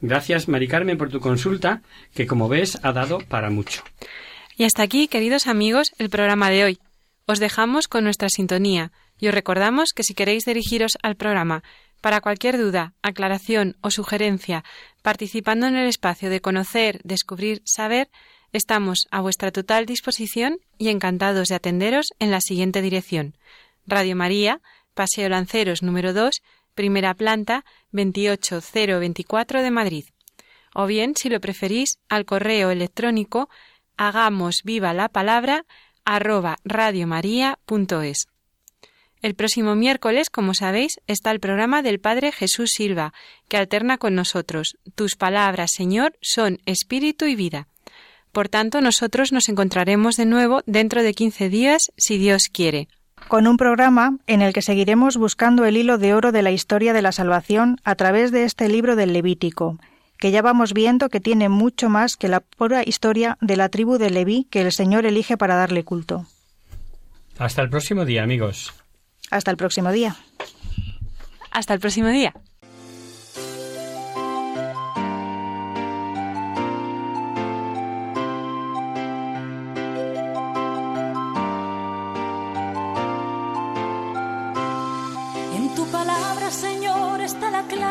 [0.00, 1.82] Gracias, Mari Carmen, por tu consulta,
[2.14, 3.82] que como ves ha dado para mucho.
[4.56, 6.78] Y hasta aquí, queridos amigos, el programa de hoy.
[7.26, 11.62] Os dejamos con nuestra sintonía y os recordamos que si queréis dirigiros al programa
[12.00, 14.64] para cualquier duda, aclaración o sugerencia,
[15.02, 18.08] participando en el espacio de conocer, descubrir, saber,
[18.52, 23.36] estamos a vuestra total disposición y encantados de atenderos en la siguiente dirección.
[23.86, 24.60] Radio María,
[24.94, 26.40] Paseo Lanceros número 2,
[26.78, 30.04] primera planta, 28024 de Madrid.
[30.72, 33.48] O bien, si lo preferís, al correo electrónico
[33.96, 35.66] hagamos viva la palabra
[36.04, 38.28] radiomaria.es.
[39.22, 43.12] El próximo miércoles, como sabéis, está el programa del Padre Jesús Silva,
[43.48, 44.76] que alterna con nosotros.
[44.94, 47.66] Tus palabras, Señor, son espíritu y vida.
[48.30, 52.86] Por tanto, nosotros nos encontraremos de nuevo dentro de quince días, si Dios quiere.
[53.28, 56.94] Con un programa en el que seguiremos buscando el hilo de oro de la historia
[56.94, 59.78] de la salvación a través de este libro del Levítico,
[60.16, 63.98] que ya vamos viendo que tiene mucho más que la pura historia de la tribu
[63.98, 66.26] de Leví que el Señor elige para darle culto.
[67.38, 68.72] Hasta el próximo día, amigos.
[69.30, 70.16] Hasta el próximo día.
[71.50, 72.32] Hasta el próximo día.